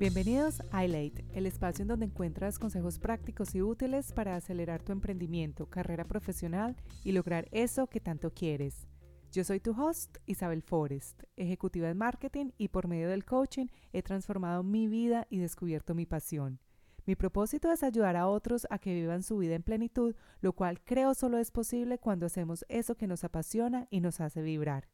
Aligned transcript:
Bienvenidos 0.00 0.62
a 0.70 0.82
iLate, 0.86 1.26
el 1.34 1.44
espacio 1.44 1.82
en 1.82 1.88
donde 1.88 2.06
encuentras 2.06 2.58
consejos 2.58 2.98
prácticos 2.98 3.54
y 3.54 3.60
útiles 3.60 4.14
para 4.14 4.34
acelerar 4.34 4.82
tu 4.82 4.92
emprendimiento, 4.92 5.66
carrera 5.66 6.06
profesional 6.06 6.74
y 7.04 7.12
lograr 7.12 7.48
eso 7.52 7.86
que 7.86 8.00
tanto 8.00 8.32
quieres. 8.32 8.88
Yo 9.30 9.44
soy 9.44 9.60
tu 9.60 9.72
host, 9.72 10.16
Isabel 10.24 10.62
Forrest, 10.62 11.24
ejecutiva 11.36 11.86
de 11.86 11.92
marketing 11.92 12.52
y 12.56 12.68
por 12.68 12.88
medio 12.88 13.10
del 13.10 13.26
coaching 13.26 13.66
he 13.92 14.02
transformado 14.02 14.62
mi 14.62 14.88
vida 14.88 15.26
y 15.28 15.36
descubierto 15.36 15.94
mi 15.94 16.06
pasión. 16.06 16.60
Mi 17.04 17.14
propósito 17.14 17.70
es 17.70 17.82
ayudar 17.82 18.16
a 18.16 18.26
otros 18.26 18.66
a 18.70 18.78
que 18.78 18.94
vivan 18.94 19.22
su 19.22 19.36
vida 19.36 19.54
en 19.54 19.62
plenitud, 19.62 20.14
lo 20.40 20.54
cual 20.54 20.80
creo 20.80 21.12
solo 21.12 21.36
es 21.36 21.50
posible 21.50 21.98
cuando 21.98 22.24
hacemos 22.24 22.64
eso 22.70 22.94
que 22.94 23.06
nos 23.06 23.22
apasiona 23.22 23.86
y 23.90 24.00
nos 24.00 24.22
hace 24.22 24.40
vibrar. 24.40 24.88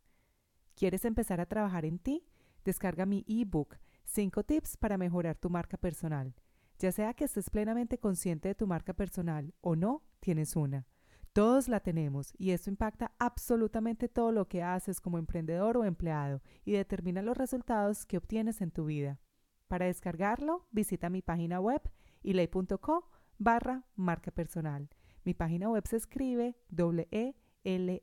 ¿Quieres 0.74 1.04
empezar 1.04 1.40
a 1.40 1.46
trabajar 1.46 1.84
en 1.84 2.00
ti? 2.00 2.26
Descarga 2.64 3.06
mi 3.06 3.24
ebook 3.28 3.76
5 4.06 4.44
tips 4.44 4.76
para 4.76 4.96
mejorar 4.96 5.36
tu 5.36 5.50
marca 5.50 5.76
personal. 5.76 6.34
Ya 6.78 6.92
sea 6.92 7.14
que 7.14 7.24
estés 7.24 7.50
plenamente 7.50 7.98
consciente 7.98 8.48
de 8.48 8.54
tu 8.54 8.66
marca 8.66 8.92
personal 8.92 9.54
o 9.60 9.76
no, 9.76 10.02
tienes 10.20 10.56
una. 10.56 10.86
Todos 11.32 11.68
la 11.68 11.80
tenemos 11.80 12.32
y 12.38 12.52
esto 12.52 12.70
impacta 12.70 13.12
absolutamente 13.18 14.08
todo 14.08 14.32
lo 14.32 14.48
que 14.48 14.62
haces 14.62 15.00
como 15.00 15.18
emprendedor 15.18 15.76
o 15.76 15.84
empleado 15.84 16.40
y 16.64 16.72
determina 16.72 17.20
los 17.20 17.36
resultados 17.36 18.06
que 18.06 18.16
obtienes 18.16 18.62
en 18.62 18.70
tu 18.70 18.86
vida. 18.86 19.20
Para 19.68 19.86
descargarlo, 19.86 20.66
visita 20.70 21.10
mi 21.10 21.20
página 21.20 21.60
web 21.60 21.82
ilay.co 22.22 23.10
barra 23.38 23.84
marca 23.96 24.30
personal. 24.30 24.88
Mi 25.24 25.34
página 25.34 25.68
web 25.68 25.86
se 25.86 25.96
escribe 25.96 26.56
w 26.70 27.06
e 27.10 27.34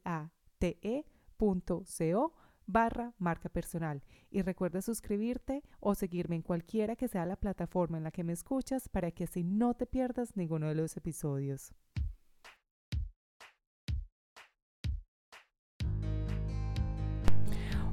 a 0.03 0.31
t 0.59 0.79
-E 0.81 1.05
barra 2.67 3.13
marca 3.17 3.49
personal. 3.49 4.03
Y 4.31 4.41
recuerda 4.41 4.81
suscribirte 4.81 5.63
o 5.79 5.95
seguirme 5.95 6.35
en 6.35 6.41
cualquiera 6.41 6.95
que 6.95 7.07
sea 7.07 7.25
la 7.25 7.35
plataforma 7.35 7.97
en 7.97 8.03
la 8.03 8.11
que 8.11 8.23
me 8.23 8.33
escuchas 8.33 8.89
para 8.89 9.11
que 9.11 9.25
así 9.25 9.43
no 9.43 9.73
te 9.73 9.85
pierdas 9.85 10.35
ninguno 10.35 10.67
de 10.67 10.75
los 10.75 10.97
episodios. 10.97 11.73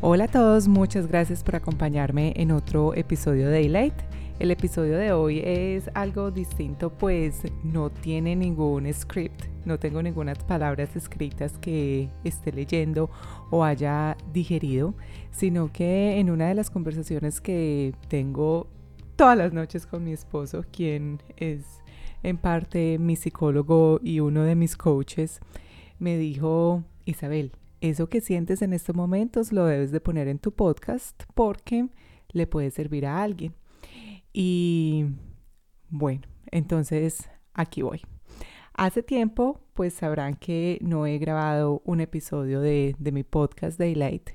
Hola 0.03 0.25
a 0.25 0.29
todos, 0.29 0.67
muchas 0.67 1.07
gracias 1.07 1.45
por 1.45 1.57
acompañarme 1.57 2.33
en 2.37 2.53
otro 2.53 2.95
episodio 2.95 3.49
de 3.49 3.53
Daylight. 3.53 4.20
El 4.41 4.51
episodio 4.51 4.97
de 4.97 5.13
hoy 5.13 5.43
es 5.45 5.91
algo 5.93 6.31
distinto, 6.31 6.89
pues 6.89 7.43
no 7.63 7.91
tiene 7.91 8.35
ningún 8.35 8.91
script, 8.91 9.45
no 9.67 9.79
tengo 9.79 10.03
ninguna 10.03 10.35
palabras 10.35 10.97
escritas 10.97 11.59
que 11.59 12.09
esté 12.25 12.51
leyendo 12.51 13.11
o 13.51 13.65
haya 13.65 14.17
digerido, 14.33 14.95
sino 15.31 15.71
que 15.71 16.19
en 16.19 16.31
una 16.31 16.49
de 16.49 16.55
las 16.55 16.71
conversaciones 16.71 17.43
que 17.43 17.93
tengo 18.09 18.67
todas 19.15 19.37
las 19.37 19.53
noches 19.53 19.87
con 19.87 20.05
mi 20.05 20.15
esposo, 20.15 20.65
quien 20.73 21.21
es 21.37 21.83
en 22.23 22.39
parte 22.39 22.97
mi 22.99 23.17
psicólogo 23.17 24.01
y 24.03 24.21
uno 24.21 24.45
de 24.45 24.55
mis 24.55 24.75
coaches, 24.75 25.41
me 25.99 26.17
dijo, 26.17 26.83
Isabel, 27.05 27.53
eso 27.83 28.09
que 28.09 28.23
sientes 28.23 28.63
en 28.63 28.73
estos 28.73 28.97
momentos 28.97 29.53
lo 29.53 29.67
debes 29.67 29.93
de 29.93 30.01
poner 30.01 30.29
en 30.29 30.39
tu 30.39 30.51
podcast 30.51 31.25
porque 31.35 31.89
le 32.33 32.47
puede 32.47 32.71
servir 32.71 33.05
a 33.05 33.23
alguien. 33.23 33.60
Y 34.33 35.07
bueno, 35.89 36.23
entonces 36.51 37.29
aquí 37.53 37.83
voy. 37.83 38.03
Hace 38.75 39.03
tiempo, 39.03 39.61
pues 39.75 39.95
sabrán 39.95 40.35
que 40.37 40.79
no 40.81 41.07
he 41.07 41.19
grabado 41.19 41.83
un 41.85 42.01
episodio 42.01 42.61
de, 42.61 42.95
mi 42.99 43.25
podcast 43.25 43.79
Daylight. 43.79 44.31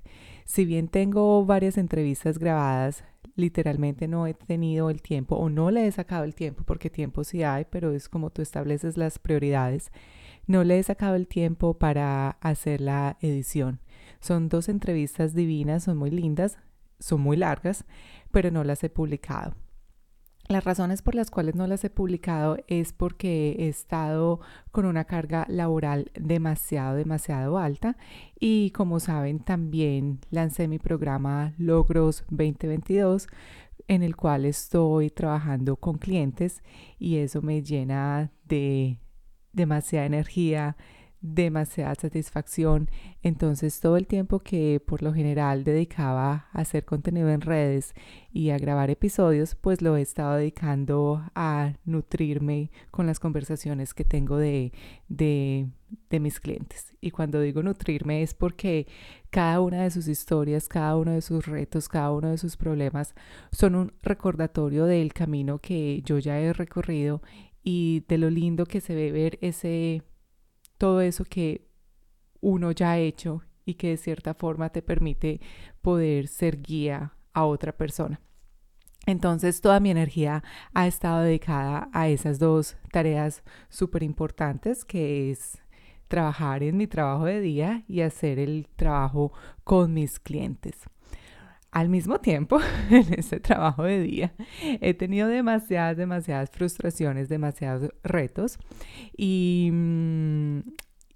Si 0.45 0.65
bien 0.65 0.87
tengo 0.87 1.45
varias 1.45 1.77
entrevistas 1.77 2.37
grabadas, 2.37 3.03
literalmente 3.35 4.07
no 4.07 4.27
he 4.27 4.33
tenido 4.33 4.89
el 4.89 5.01
tiempo 5.01 5.35
o 5.35 5.49
no 5.49 5.71
le 5.71 5.87
he 5.87 5.91
sacado 5.91 6.25
el 6.25 6.35
tiempo, 6.35 6.63
porque 6.63 6.89
tiempo 6.89 7.23
sí 7.23 7.41
hay, 7.41 7.65
pero 7.65 7.91
es 7.93 8.07
como 8.07 8.29
tú 8.29 8.41
estableces 8.41 8.97
las 8.97 9.17
prioridades. 9.17 9.91
No 10.45 10.63
le 10.63 10.77
he 10.77 10.83
sacado 10.83 11.15
el 11.15 11.27
tiempo 11.27 11.79
para 11.79 12.31
hacer 12.41 12.81
la 12.81 13.17
edición. 13.21 13.79
Son 14.19 14.47
dos 14.47 14.69
entrevistas 14.69 15.33
divinas, 15.33 15.83
son 15.85 15.97
muy 15.97 16.11
lindas, 16.11 16.59
son 16.99 17.21
muy 17.21 17.37
largas, 17.37 17.85
pero 18.31 18.51
no 18.51 18.63
las 18.63 18.83
he 18.83 18.89
publicado. 18.89 19.55
Las 20.47 20.63
razones 20.63 21.01
por 21.01 21.15
las 21.15 21.31
cuales 21.31 21.55
no 21.55 21.65
las 21.65 21.83
he 21.85 21.89
publicado 21.89 22.57
es 22.67 22.93
porque 22.93 23.55
he 23.57 23.67
estado 23.67 24.41
con 24.71 24.85
una 24.85 25.05
carga 25.05 25.47
laboral 25.49 26.11
demasiado, 26.13 26.95
demasiado 26.95 27.57
alta 27.57 27.97
y 28.39 28.69
como 28.69 28.99
saben 28.99 29.39
también 29.39 30.19
lancé 30.29 30.67
mi 30.67 30.77
programa 30.77 31.55
Logros 31.57 32.25
2022 32.29 33.27
en 33.87 34.03
el 34.03 34.15
cual 34.15 34.45
estoy 34.45 35.09
trabajando 35.09 35.77
con 35.77 35.97
clientes 35.97 36.61
y 36.99 37.17
eso 37.17 37.41
me 37.41 37.63
llena 37.63 38.31
de 38.47 38.99
demasiada 39.51 40.05
energía, 40.05 40.77
demasiada 41.25 41.95
satisfacción. 41.95 42.89
Entonces 43.23 43.79
todo 43.79 43.97
el 43.97 44.05
tiempo 44.05 44.39
que 44.39 44.81
por 44.85 45.01
lo 45.01 45.13
general 45.13 45.63
dedicaba 45.63 46.47
a 46.51 46.61
hacer 46.61 46.85
contenido 46.85 47.29
en 47.29 47.41
redes 47.41 47.93
y 48.31 48.51
a 48.51 48.59
grabar 48.59 48.89
episodios, 48.89 49.55
pues 49.55 49.81
lo 49.81 49.97
he 49.97 50.01
estado 50.01 50.35
dedicando 50.35 51.23
a 51.33 51.73
nutrirme 51.85 52.69
con 52.91 53.07
las 53.07 53.19
conversaciones 53.19 53.93
que 53.93 54.05
tengo 54.05 54.37
de, 54.37 54.71
de, 55.07 55.67
mis 56.19 56.39
clientes. 56.39 56.93
Y 57.01 57.11
cuando 57.11 57.41
digo 57.41 57.61
nutrirme 57.61 58.21
es 58.21 58.33
porque 58.33 58.87
cada 59.29 59.59
una 59.59 59.83
de 59.83 59.91
sus 59.91 60.07
historias, 60.07 60.69
cada 60.69 60.95
uno 60.95 61.11
de 61.11 61.21
sus 61.21 61.45
retos, 61.45 61.89
cada 61.89 62.11
uno 62.11 62.29
de 62.29 62.37
sus 62.37 62.55
problemas 62.55 63.15
son 63.51 63.75
un 63.75 63.93
recordatorio 64.01 64.85
del 64.85 65.11
camino 65.11 65.59
que 65.59 66.01
yo 66.05 66.19
ya 66.19 66.39
he 66.39 66.53
recorrido 66.53 67.21
y 67.63 68.05
de 68.07 68.17
lo 68.17 68.29
lindo 68.29 68.65
que 68.65 68.79
se 68.79 68.95
ve 68.95 69.11
ver 69.11 69.37
ese 69.41 70.03
todo 70.77 71.01
eso 71.01 71.25
que 71.25 71.67
uno 72.41 72.71
ya 72.71 72.91
ha 72.91 72.97
hecho 72.97 73.41
y 73.65 73.75
que 73.75 73.89
de 73.89 73.97
cierta 73.97 74.33
forma 74.33 74.69
te 74.69 74.81
permite 74.81 75.41
poder 75.81 76.27
ser 76.27 76.61
guía 76.61 77.13
a 77.33 77.45
otra 77.45 77.71
persona. 77.75 78.21
Entonces 79.05 79.61
toda 79.61 79.79
mi 79.79 79.91
energía 79.91 80.43
ha 80.73 80.87
estado 80.87 81.21
dedicada 81.21 81.89
a 81.93 82.07
esas 82.07 82.39
dos 82.39 82.75
tareas 82.91 83.43
súper 83.69 84.03
importantes 84.03 84.83
que 84.83 85.31
es 85.31 85.61
trabajar 86.07 86.63
en 86.63 86.77
mi 86.77 86.87
trabajo 86.87 87.25
de 87.25 87.39
día 87.39 87.83
y 87.87 88.01
hacer 88.01 88.39
el 88.39 88.67
trabajo 88.75 89.31
con 89.63 89.93
mis 89.93 90.19
clientes. 90.19 90.75
Al 91.75 91.89
mismo 91.89 92.21
tiempo, 92.21 92.59
en 92.89 93.13
ese 93.15 93.41
trabajo 93.41 93.83
de 93.83 93.99
día, 93.99 94.33
he 94.79 94.93
tenido 94.93 95.27
demasiadas, 95.27 95.97
demasiadas 95.97 96.49
frustraciones, 96.49 97.27
demasiados 97.27 97.91
retos 98.01 98.57
y, 99.17 99.71
mm, 99.73 100.59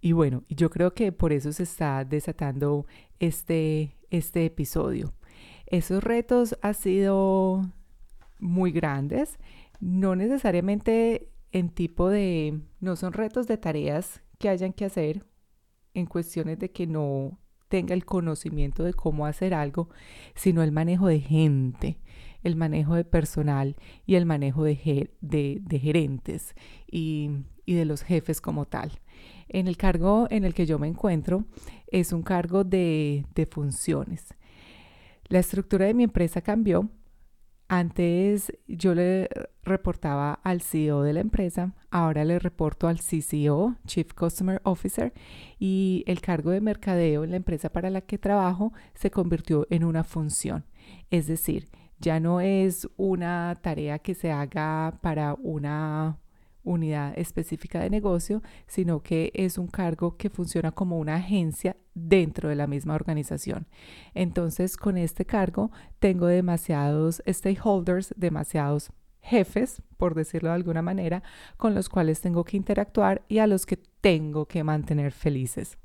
y 0.01 0.11
bueno, 0.11 0.43
yo 0.49 0.69
creo 0.69 0.93
que 0.93 1.13
por 1.13 1.31
eso 1.31 1.53
se 1.53 1.63
está 1.63 2.03
desatando 2.03 2.85
este, 3.19 3.95
este 4.09 4.43
episodio. 4.43 5.13
Esos 5.65 6.03
retos 6.03 6.59
han 6.61 6.73
sido 6.73 7.61
muy 8.39 8.73
grandes, 8.73 9.39
no 9.79 10.17
necesariamente 10.17 11.29
en 11.53 11.69
tipo 11.69 12.09
de, 12.09 12.59
no 12.81 12.97
son 12.97 13.13
retos 13.13 13.47
de 13.47 13.55
tareas 13.55 14.21
que 14.37 14.49
hayan 14.49 14.73
que 14.73 14.83
hacer 14.83 15.25
en 15.93 16.05
cuestiones 16.05 16.59
de 16.59 16.69
que 16.69 16.85
no 16.85 17.38
tenga 17.69 17.93
el 17.93 18.03
conocimiento 18.03 18.83
de 18.83 18.93
cómo 18.93 19.25
hacer 19.25 19.53
algo, 19.53 19.89
sino 20.35 20.61
el 20.63 20.71
manejo 20.71 21.07
de 21.07 21.21
gente, 21.21 21.99
el 22.43 22.55
manejo 22.55 22.95
de 22.95 23.05
personal 23.05 23.75
y 24.05 24.15
el 24.15 24.25
manejo 24.25 24.63
de, 24.63 25.09
de, 25.21 25.79
gerentes 25.79 26.55
y, 26.91 27.29
y 27.65 27.75
de 27.75 27.85
los 27.85 28.01
jefes 28.01 28.41
como 28.41 28.65
tal. 28.65 28.99
En 29.47 29.67
el 29.67 29.77
cargo 29.77 30.27
en 30.29 30.45
el 30.45 30.53
que 30.53 30.65
yo 30.65 30.79
me 30.79 30.87
encuentro 30.87 31.45
es 31.87 32.11
un 32.11 32.23
cargo 32.23 32.63
de, 32.63 33.25
de 33.35 33.45
funciones. 33.45 34.33
La 35.27 35.39
estructura 35.39 35.85
de 35.85 35.93
mi 35.93 36.03
empresa 36.03 36.41
cambió 36.41 36.89
antes 37.69 38.51
yo 38.67 38.95
le 38.95 39.29
reportaba 39.63 40.33
al 40.43 40.61
CEO 40.61 41.03
de 41.03 41.13
la 41.13 41.19
empresa, 41.21 41.73
ahora 41.91 42.25
le 42.25 42.39
reporto 42.39 42.87
al 42.87 42.99
CCO, 42.99 43.75
Chief 43.85 44.11
Customer 44.13 44.59
Officer, 44.63 45.13
y 45.59 46.03
el 46.07 46.19
cargo 46.19 46.49
de 46.49 46.61
mercadeo 46.61 47.23
en 47.23 47.29
la 47.29 47.37
empresa 47.37 47.69
para 47.69 47.91
la 47.91 48.01
que 48.01 48.17
trabajo 48.17 48.73
se 48.95 49.11
convirtió 49.11 49.67
en 49.69 49.83
una 49.83 50.03
función. 50.03 50.65
Es 51.11 51.27
decir, 51.27 51.69
ya 51.99 52.19
no 52.19 52.41
es 52.41 52.89
una 52.97 53.55
tarea 53.61 53.99
que 53.99 54.15
se 54.15 54.31
haga 54.31 54.97
para 55.01 55.35
una 55.35 56.17
unidad 56.63 57.13
específica 57.17 57.79
de 57.79 57.89
negocio, 57.89 58.41
sino 58.67 59.01
que 59.01 59.31
es 59.33 59.57
un 59.57 59.67
cargo 59.67 60.17
que 60.17 60.29
funciona 60.29 60.71
como 60.71 60.99
una 60.99 61.15
agencia 61.15 61.77
dentro 61.93 62.49
de 62.49 62.55
la 62.55 62.67
misma 62.67 62.95
organización. 62.95 63.67
Entonces, 64.13 64.77
con 64.77 64.97
este 64.97 65.25
cargo 65.25 65.71
tengo 65.99 66.27
demasiados 66.27 67.21
stakeholders, 67.27 68.13
demasiados 68.17 68.91
jefes, 69.21 69.81
por 69.97 70.15
decirlo 70.15 70.49
de 70.49 70.55
alguna 70.55 70.81
manera, 70.81 71.23
con 71.57 71.75
los 71.75 71.89
cuales 71.89 72.21
tengo 72.21 72.43
que 72.43 72.57
interactuar 72.57 73.23
y 73.27 73.39
a 73.39 73.47
los 73.47 73.65
que 73.65 73.77
tengo 74.01 74.45
que 74.45 74.63
mantener 74.63 75.11
felices. 75.11 75.77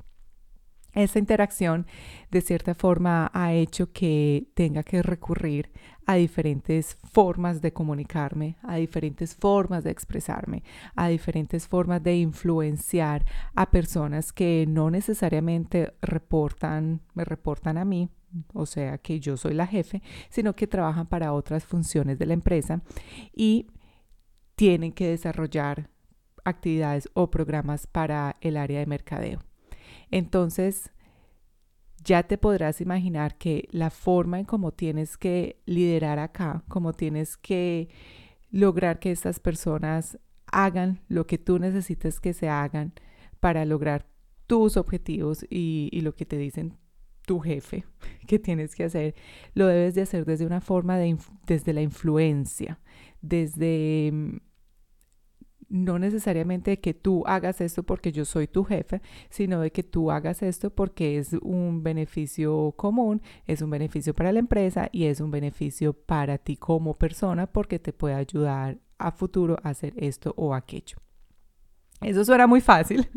Esa 1.02 1.18
interacción 1.18 1.86
de 2.30 2.40
cierta 2.40 2.74
forma 2.74 3.30
ha 3.34 3.52
hecho 3.52 3.92
que 3.92 4.48
tenga 4.54 4.82
que 4.82 5.02
recurrir 5.02 5.70
a 6.06 6.14
diferentes 6.14 6.96
formas 7.12 7.60
de 7.60 7.72
comunicarme, 7.72 8.56
a 8.62 8.76
diferentes 8.76 9.34
formas 9.34 9.84
de 9.84 9.90
expresarme, 9.90 10.62
a 10.94 11.08
diferentes 11.08 11.66
formas 11.66 12.02
de 12.02 12.16
influenciar 12.16 13.24
a 13.54 13.70
personas 13.70 14.32
que 14.32 14.66
no 14.68 14.90
necesariamente 14.90 15.94
reportan, 16.02 17.00
me 17.14 17.24
reportan 17.24 17.78
a 17.78 17.84
mí, 17.84 18.10
o 18.52 18.66
sea 18.66 18.98
que 18.98 19.20
yo 19.20 19.36
soy 19.36 19.54
la 19.54 19.66
jefe, 19.66 20.02
sino 20.28 20.54
que 20.54 20.66
trabajan 20.66 21.06
para 21.06 21.32
otras 21.32 21.64
funciones 21.64 22.18
de 22.18 22.26
la 22.26 22.34
empresa 22.34 22.82
y 23.34 23.68
tienen 24.56 24.92
que 24.92 25.08
desarrollar 25.08 25.88
actividades 26.44 27.08
o 27.14 27.30
programas 27.30 27.86
para 27.86 28.36
el 28.40 28.56
área 28.56 28.80
de 28.80 28.86
mercadeo. 28.86 29.40
Entonces, 30.14 30.92
ya 32.04 32.22
te 32.22 32.38
podrás 32.38 32.80
imaginar 32.80 33.36
que 33.36 33.68
la 33.72 33.90
forma 33.90 34.38
en 34.38 34.44
cómo 34.44 34.70
tienes 34.70 35.16
que 35.16 35.60
liderar 35.66 36.20
acá, 36.20 36.62
cómo 36.68 36.92
tienes 36.92 37.36
que 37.36 37.88
lograr 38.52 39.00
que 39.00 39.10
estas 39.10 39.40
personas 39.40 40.16
hagan 40.46 41.00
lo 41.08 41.26
que 41.26 41.36
tú 41.36 41.58
necesites 41.58 42.20
que 42.20 42.32
se 42.32 42.48
hagan 42.48 42.92
para 43.40 43.64
lograr 43.64 44.06
tus 44.46 44.76
objetivos 44.76 45.44
y, 45.50 45.88
y 45.90 46.02
lo 46.02 46.14
que 46.14 46.26
te 46.26 46.38
dicen 46.38 46.78
tu 47.26 47.40
jefe 47.40 47.84
que 48.28 48.38
tienes 48.38 48.76
que 48.76 48.84
hacer, 48.84 49.16
lo 49.54 49.66
debes 49.66 49.96
de 49.96 50.02
hacer 50.02 50.24
desde 50.26 50.46
una 50.46 50.60
forma 50.60 50.96
de, 50.96 51.16
desde 51.44 51.72
la 51.72 51.82
influencia, 51.82 52.78
desde 53.20 54.10
mm, 54.12 54.36
no 55.74 55.98
necesariamente 55.98 56.70
de 56.70 56.80
que 56.80 56.94
tú 56.94 57.24
hagas 57.26 57.60
esto 57.60 57.82
porque 57.82 58.12
yo 58.12 58.24
soy 58.24 58.46
tu 58.46 58.62
jefe, 58.62 59.02
sino 59.28 59.60
de 59.60 59.72
que 59.72 59.82
tú 59.82 60.12
hagas 60.12 60.40
esto 60.42 60.70
porque 60.70 61.18
es 61.18 61.32
un 61.42 61.82
beneficio 61.82 62.72
común, 62.76 63.20
es 63.46 63.60
un 63.60 63.70
beneficio 63.70 64.14
para 64.14 64.32
la 64.32 64.38
empresa 64.38 64.88
y 64.92 65.06
es 65.06 65.20
un 65.20 65.32
beneficio 65.32 65.92
para 65.92 66.38
ti 66.38 66.56
como 66.56 66.94
persona 66.94 67.48
porque 67.48 67.80
te 67.80 67.92
puede 67.92 68.14
ayudar 68.14 68.78
a 68.98 69.10
futuro 69.10 69.58
a 69.64 69.70
hacer 69.70 69.94
esto 69.96 70.32
o 70.36 70.54
aquello. 70.54 71.03
Eso 72.00 72.24
suena 72.24 72.46
muy 72.46 72.60
fácil, 72.60 73.08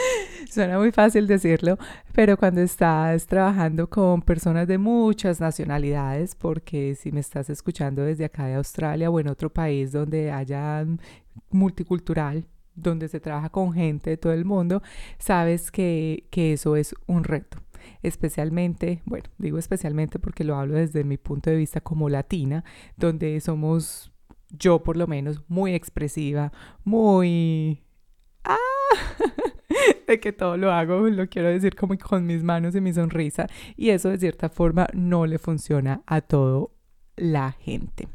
suena 0.50 0.78
muy 0.78 0.92
fácil 0.92 1.26
decirlo, 1.26 1.78
pero 2.12 2.36
cuando 2.36 2.60
estás 2.60 3.26
trabajando 3.26 3.88
con 3.88 4.22
personas 4.22 4.68
de 4.68 4.78
muchas 4.78 5.40
nacionalidades, 5.40 6.34
porque 6.34 6.94
si 6.94 7.10
me 7.10 7.20
estás 7.20 7.50
escuchando 7.50 8.02
desde 8.02 8.24
acá 8.24 8.46
de 8.46 8.54
Australia 8.54 9.10
o 9.10 9.18
en 9.18 9.28
otro 9.28 9.52
país 9.52 9.92
donde 9.92 10.30
haya 10.30 10.86
multicultural, 11.50 12.46
donde 12.74 13.08
se 13.08 13.20
trabaja 13.20 13.48
con 13.48 13.72
gente 13.72 14.10
de 14.10 14.16
todo 14.16 14.32
el 14.32 14.44
mundo, 14.44 14.82
sabes 15.18 15.70
que, 15.70 16.28
que 16.30 16.52
eso 16.52 16.76
es 16.76 16.94
un 17.06 17.24
reto. 17.24 17.58
Especialmente, 18.02 19.02
bueno, 19.06 19.28
digo 19.38 19.58
especialmente 19.58 20.18
porque 20.18 20.44
lo 20.44 20.56
hablo 20.56 20.74
desde 20.74 21.04
mi 21.04 21.16
punto 21.16 21.50
de 21.50 21.56
vista 21.56 21.80
como 21.80 22.08
latina, 22.08 22.64
donde 22.96 23.40
somos, 23.40 24.12
yo 24.50 24.82
por 24.82 24.96
lo 24.96 25.06
menos, 25.06 25.42
muy 25.48 25.74
expresiva, 25.74 26.52
muy 26.84 27.85
¡ah! 28.46 28.56
de 30.06 30.20
que 30.20 30.32
todo 30.32 30.56
lo 30.56 30.72
hago, 30.72 31.08
lo 31.08 31.28
quiero 31.28 31.48
decir 31.48 31.74
como 31.74 31.98
con 31.98 32.26
mis 32.26 32.42
manos 32.42 32.74
y 32.74 32.80
mi 32.80 32.92
sonrisa. 32.92 33.46
Y 33.76 33.90
eso 33.90 34.08
de 34.08 34.18
cierta 34.18 34.48
forma 34.48 34.88
no 34.94 35.26
le 35.26 35.38
funciona 35.38 36.02
a 36.06 36.20
toda 36.20 36.68
la 37.16 37.52
gente. 37.52 38.08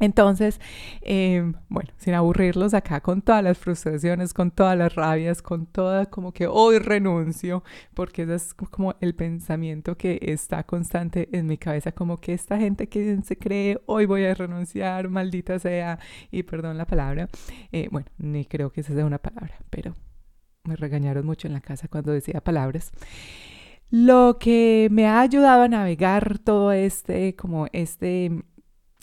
Entonces, 0.00 0.60
em, 1.02 1.54
bueno, 1.68 1.90
sin 1.98 2.14
aburrirlos 2.14 2.74
acá 2.74 3.00
con 3.00 3.22
todas 3.22 3.44
las 3.44 3.56
frustraciones, 3.58 4.34
con 4.34 4.50
todas 4.50 4.76
las 4.76 4.94
rabias, 4.96 5.40
con 5.40 5.66
toda 5.66 6.06
como 6.06 6.32
que 6.32 6.48
hoy 6.48 6.78
renuncio, 6.78 7.62
porque 7.94 8.22
ese 8.22 8.34
es 8.34 8.54
como 8.54 8.96
el 9.00 9.14
pensamiento 9.14 9.96
que 9.96 10.18
está 10.20 10.64
constante 10.64 11.28
en 11.32 11.46
mi 11.46 11.58
cabeza, 11.58 11.92
como 11.92 12.20
que 12.20 12.32
esta 12.32 12.58
gente 12.58 12.88
que 12.88 13.20
se 13.22 13.38
cree 13.38 13.80
hoy 13.86 14.06
voy 14.06 14.24
a 14.24 14.34
renunciar, 14.34 15.08
maldita 15.08 15.60
sea, 15.60 16.00
y 16.32 16.42
perdón 16.42 16.76
la 16.76 16.86
palabra, 16.86 17.28
eh, 17.70 17.88
bueno, 17.92 18.08
ni 18.18 18.44
creo 18.46 18.70
que 18.70 18.80
esa 18.80 18.94
sea 18.94 19.06
una 19.06 19.18
palabra, 19.18 19.58
pero 19.70 19.94
me 20.64 20.74
regañaron 20.76 21.24
mucho 21.24 21.46
en 21.46 21.54
la 21.54 21.60
casa 21.60 21.86
cuando 21.88 22.10
decía 22.10 22.40
palabras. 22.42 22.90
Lo 23.90 24.38
que 24.40 24.88
me 24.90 25.06
ha 25.06 25.20
ayudado 25.20 25.62
a 25.62 25.68
navegar 25.68 26.38
todo 26.40 26.72
este, 26.72 27.36
como 27.36 27.68
este 27.72 28.42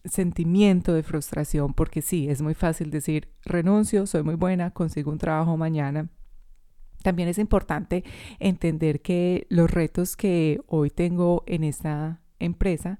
sentimiento 0.05 0.93
de 0.93 1.03
frustración, 1.03 1.73
porque 1.73 2.01
sí, 2.01 2.29
es 2.29 2.41
muy 2.41 2.53
fácil 2.53 2.91
decir, 2.91 3.29
renuncio, 3.43 4.07
soy 4.07 4.23
muy 4.23 4.35
buena, 4.35 4.71
consigo 4.71 5.11
un 5.11 5.17
trabajo 5.17 5.57
mañana. 5.57 6.09
También 7.03 7.29
es 7.29 7.37
importante 7.37 8.03
entender 8.39 9.01
que 9.01 9.47
los 9.49 9.71
retos 9.71 10.15
que 10.15 10.61
hoy 10.67 10.89
tengo 10.89 11.43
en 11.47 11.63
esta 11.63 12.21
empresa 12.39 12.99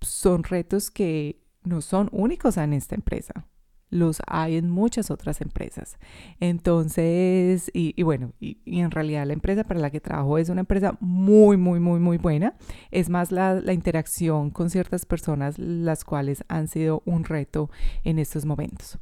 son 0.00 0.42
retos 0.42 0.90
que 0.90 1.40
no 1.62 1.80
son 1.80 2.08
únicos 2.12 2.56
en 2.56 2.72
esta 2.72 2.96
empresa 2.96 3.46
los 3.92 4.22
hay 4.26 4.56
en 4.56 4.70
muchas 4.70 5.10
otras 5.10 5.40
empresas. 5.40 5.98
Entonces, 6.40 7.70
y, 7.74 8.02
bueno, 8.02 8.32
y, 8.40 8.58
en 8.64 8.90
realidad 8.90 9.26
la 9.26 9.34
empresa 9.34 9.64
para 9.64 9.78
la 9.78 9.90
que 9.90 10.00
trabajo 10.00 10.38
es 10.38 10.48
una 10.48 10.60
empresa 10.60 10.96
muy, 11.00 11.56
muy, 11.56 11.78
muy, 11.78 12.00
muy 12.00 12.16
buena. 12.16 12.54
Es 12.90 13.10
más 13.10 13.30
la, 13.30 13.54
la 13.54 13.74
interacción 13.74 14.50
con 14.50 14.70
ciertas 14.70 15.04
personas 15.04 15.58
las 15.58 16.04
cuales 16.04 16.42
han 16.48 16.68
sido 16.68 17.02
un 17.04 17.24
reto 17.24 17.70
en 18.02 18.18
estos 18.18 18.46
momentos. 18.46 18.98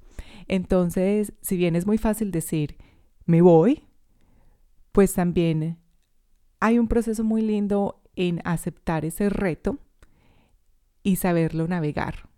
Entonces, 0.48 1.32
si 1.40 1.56
bien 1.56 1.76
es 1.76 1.86
muy 1.86 1.96
fácil 1.96 2.32
decir, 2.32 2.76
me 3.26 3.40
voy, 3.43 3.84
pues 4.90 5.14
también 5.14 5.78
hay 6.58 6.78
un 6.78 6.88
proceso 6.88 7.22
muy 7.22 7.43
lindo 7.43 8.02
en 8.16 8.40
aceptar 8.44 9.04
ese 9.04 9.28
reto 9.28 9.78
y 11.04 11.16
saberlo 11.16 11.69
navegar. 11.69 12.30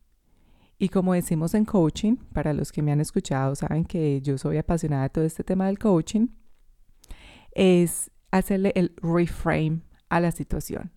Y 0.82 0.88
como 0.88 1.14
decimos 1.14 1.54
en 1.54 1.64
coaching, 1.64 2.16
para 2.32 2.52
los 2.52 2.72
que 2.72 2.82
me 2.82 2.90
han 2.90 3.00
escuchado 3.00 3.54
saben 3.54 3.84
que 3.84 4.20
yo 4.20 4.36
soy 4.36 4.58
apasionada 4.58 5.04
de 5.04 5.10
todo 5.10 5.24
este 5.24 5.44
tema 5.44 5.66
del 5.66 5.78
coaching, 5.78 6.26
es 7.52 8.10
hacerle 8.32 8.72
el 8.74 8.92
reframe 9.00 9.82
a 10.08 10.18
la 10.18 10.32
situación. 10.32 10.90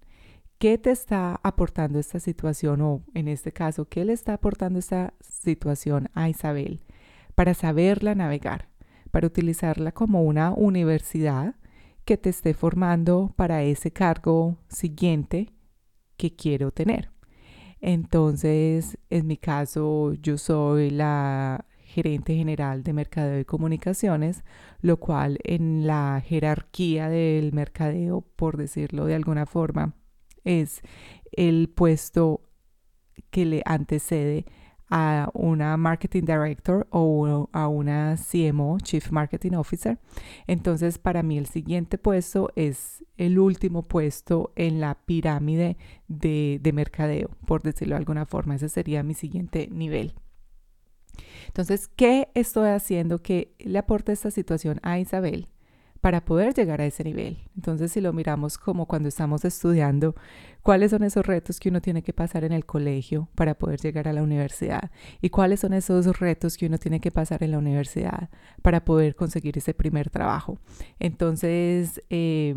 ¿Qué 0.58 0.80
te 0.80 0.90
está 0.90 1.40
aportando 1.44 2.00
esta 2.00 2.20
situación 2.20 2.82
o 2.82 3.04
en 3.14 3.28
este 3.28 3.52
caso, 3.52 3.88
qué 3.88 4.06
le 4.06 4.14
está 4.14 4.34
aportando 4.34 4.80
esta 4.80 5.14
situación 5.22 6.10
a 6.16 6.30
Isabel 6.30 6.84
para 7.36 7.54
saberla 7.54 8.16
navegar, 8.16 8.70
para 9.12 9.28
utilizarla 9.28 9.92
como 9.92 10.24
una 10.24 10.52
universidad 10.52 11.58
que 12.06 12.18
te 12.18 12.32
esté 12.32 12.56
formando 12.56 13.36
para 13.36 13.62
ese 13.62 13.92
cargo 13.92 14.58
siguiente 14.68 15.54
que 16.18 16.36
quiero 16.36 16.72
tener? 16.72 17.15
Entonces, 17.88 18.98
en 19.12 19.28
mi 19.28 19.38
caso, 19.38 20.16
yo 20.16 20.40
soy 20.40 20.90
la 20.90 21.68
gerente 21.84 22.34
general 22.36 22.82
de 22.82 22.94
mercadeo 22.94 23.40
y 23.40 23.46
comunicaciones, 23.46 24.44
lo 24.82 24.98
cual 24.98 25.38
en 25.44 25.86
la 25.86 26.20
jerarquía 26.26 27.10
del 27.10 27.54
mercadeo, 27.54 28.22
por 28.22 28.58
decirlo 28.58 29.06
de 29.06 29.14
alguna 29.14 29.46
forma, 29.46 29.94
es 30.44 30.82
el 31.32 31.70
puesto 31.70 32.50
que 33.30 33.46
le 33.46 33.62
antecede 33.66 34.46
a 34.90 35.30
una 35.34 35.78
marketing 35.78 36.24
director 36.24 36.88
o 36.92 37.50
a 37.52 37.68
una 37.68 38.16
CMO, 38.18 38.78
Chief 38.80 39.12
Marketing 39.12 39.54
Officer. 39.54 39.98
Entonces, 40.48 40.98
para 40.98 41.24
mí 41.24 41.38
el 41.38 41.48
siguiente 41.48 41.98
puesto 41.98 42.52
es 42.56 43.04
el 43.18 43.40
último 43.40 43.84
puesto 43.84 44.52
en 44.56 44.80
la 44.80 44.96
pirámide 45.06 45.78
de, 46.08 46.60
de 46.62 46.74
mercadeo, 46.74 47.30
por 47.46 47.64
decirlo 47.64 47.96
de 47.96 48.00
alguna 48.00 48.26
forma. 48.26 48.56
Ese 48.56 48.70
sería 48.70 49.04
mi 49.04 49.14
siguiente 49.14 49.68
nivel. 49.72 50.14
Entonces, 51.48 51.88
¿qué 51.88 52.30
estoy 52.34 52.70
haciendo 52.70 53.22
que 53.22 53.56
le 53.60 53.80
aporte 53.80 54.12
esta 54.12 54.32
situación 54.32 54.80
a 54.84 55.00
Isabel? 55.00 55.48
para 56.06 56.24
poder 56.24 56.54
llegar 56.54 56.82
a 56.82 56.86
ese 56.86 57.04
nivel. 57.04 57.40
Entonces, 57.56 57.92
si 57.92 58.00
lo 58.00 58.14
miramos 58.14 58.60
como 58.60 58.86
cuando 58.86 59.10
estamos 59.10 59.44
estudiando, 59.44 60.14
¿cuáles 60.66 60.90
son 60.90 61.04
esos 61.04 61.24
retos 61.24 61.60
que 61.60 61.70
uno 61.70 61.80
tiene 61.80 62.02
que 62.02 62.12
pasar 62.12 62.44
en 62.44 62.52
el 62.52 62.66
colegio 62.66 63.30
para 63.36 63.54
poder 63.54 63.80
llegar 63.80 64.08
a 64.08 64.14
la 64.14 64.24
universidad? 64.24 64.90
¿Y 65.22 65.30
cuáles 65.30 65.60
son 65.60 65.74
esos 65.74 66.20
retos 66.20 66.58
que 66.58 66.66
uno 66.66 66.80
tiene 66.80 67.00
que 67.00 67.12
pasar 67.12 67.44
en 67.44 67.52
la 67.52 67.60
universidad 67.60 68.32
para 68.64 68.84
poder 68.84 69.16
conseguir 69.16 69.60
ese 69.60 69.76
primer 69.76 70.10
trabajo? 70.10 70.58
Entonces, 70.98 72.02
eh, 72.10 72.56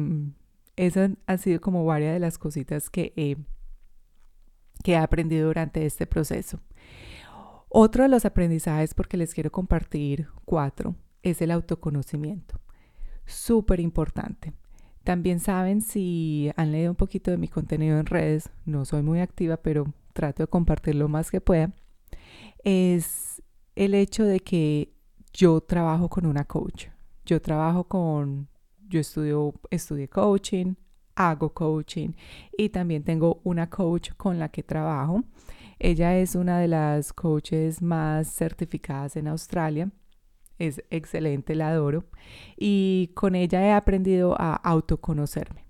esas 0.77 1.11
han 1.27 1.39
sido 1.39 1.61
como 1.61 1.85
varias 1.85 2.15
de 2.15 2.21
las 2.21 2.39
cositas 2.39 2.89
que 2.89 3.13
que 4.83 4.93
he 4.93 4.97
aprendido 4.97 5.49
durante 5.49 5.85
este 5.85 6.07
proceso. 6.07 6.61
Otro 7.69 8.05
de 8.05 8.09
los 8.09 8.25
aprendizajes, 8.25 8.95
porque 8.95 9.19
les 9.19 9.35
quiero 9.35 9.53
compartir 9.53 10.29
cuatro, 10.47 10.95
es 11.23 11.43
el 11.43 11.51
autoconocimiento 11.51 12.59
súper 13.27 13.81
importante. 13.81 14.55
También 15.09 15.41
saben 15.41 15.81
si 15.81 16.51
han 16.57 16.71
leído 16.71 16.91
un 16.91 16.95
poquito 16.95 17.31
de 17.31 17.39
mi 17.39 17.49
contenido 17.49 17.99
en 17.99 18.05
redes, 18.05 18.51
no 18.67 18.85
soy 18.85 19.01
muy 19.01 19.21
activa, 19.21 19.57
pero 19.57 19.87
trato 20.13 20.43
de 20.43 20.49
compartir 20.49 20.97
lo 20.97 21.09
más 21.09 21.31
que 21.31 21.41
pueda, 21.41 21.73
es 22.63 23.43
el 23.75 23.95
hecho 23.95 24.27
de 24.27 24.41
que 24.41 24.93
yo 25.33 25.63
trabajo 25.63 26.11
con 26.11 26.27
una 26.27 26.45
coach. 26.45 26.89
Yo 27.25 27.41
trabajo 27.41 27.85
con 27.85 28.49
yo 28.87 29.01
estudio, 29.01 29.55
estudié 29.71 30.09
coaching, 30.09 30.75
hago 31.15 31.55
coaching 31.55 32.11
y 32.59 32.69
también 32.69 33.03
tengo 33.03 33.41
una 33.45 33.71
coach 33.71 34.11
con 34.15 34.39
la 34.39 34.51
que 34.51 34.63
trabajo. 34.63 35.25
Ella 35.79 36.19
es 36.19 36.35
una 36.35 36.59
de 36.59 36.69
las 36.69 37.15
coaches 37.15 37.81
más 37.81 38.29
certificadas 38.31 39.17
en 39.17 39.29
Australia. 39.29 39.91
Es 40.59 40.83
excelente, 40.91 41.55
la 41.55 41.71
adoro. 41.71 42.05
Y 42.57 43.13
con 43.15 43.35
ella 43.35 43.65
he 43.65 43.73
aprendido 43.73 44.35
a 44.39 44.55
autoconocerme. 44.55 45.65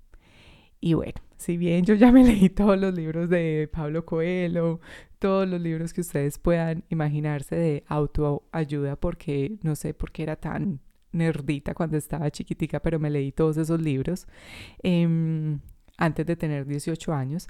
Y 0.80 0.95
bueno, 0.95 1.21
si 1.37 1.57
bien 1.57 1.85
yo 1.85 1.95
ya 1.95 2.12
me 2.12 2.25
leí 2.26 2.49
todos 2.49 2.78
los 2.78 2.95
libros 2.95 3.28
de 3.28 3.68
Pablo 3.73 4.04
Coelho, 4.04 4.80
todos 5.18 5.49
los 5.49 5.61
libros 5.61 5.92
que 5.92 6.00
ustedes 6.00 6.38
puedan 6.38 6.85
imaginarse 6.88 7.57
de 7.57 7.85
autoayuda, 7.88 8.97
porque 8.97 9.59
no 9.62 9.75
sé 9.76 9.95
por 9.95 10.12
qué 10.12 10.23
era 10.25 10.37
tan 10.37 10.80
nerdita 11.12 11.75
cuando 11.75 11.97
estaba 11.97 12.30
chiquitica, 12.30 12.80
pero 12.80 12.99
me 12.99 13.11
leí 13.11 13.33
todos 13.33 13.57
esos 13.57 13.80
libros 13.80 14.26
em, 14.83 15.61
antes 15.97 16.26
de 16.26 16.37
tener 16.37 16.66
18 16.66 17.12
años. 17.12 17.49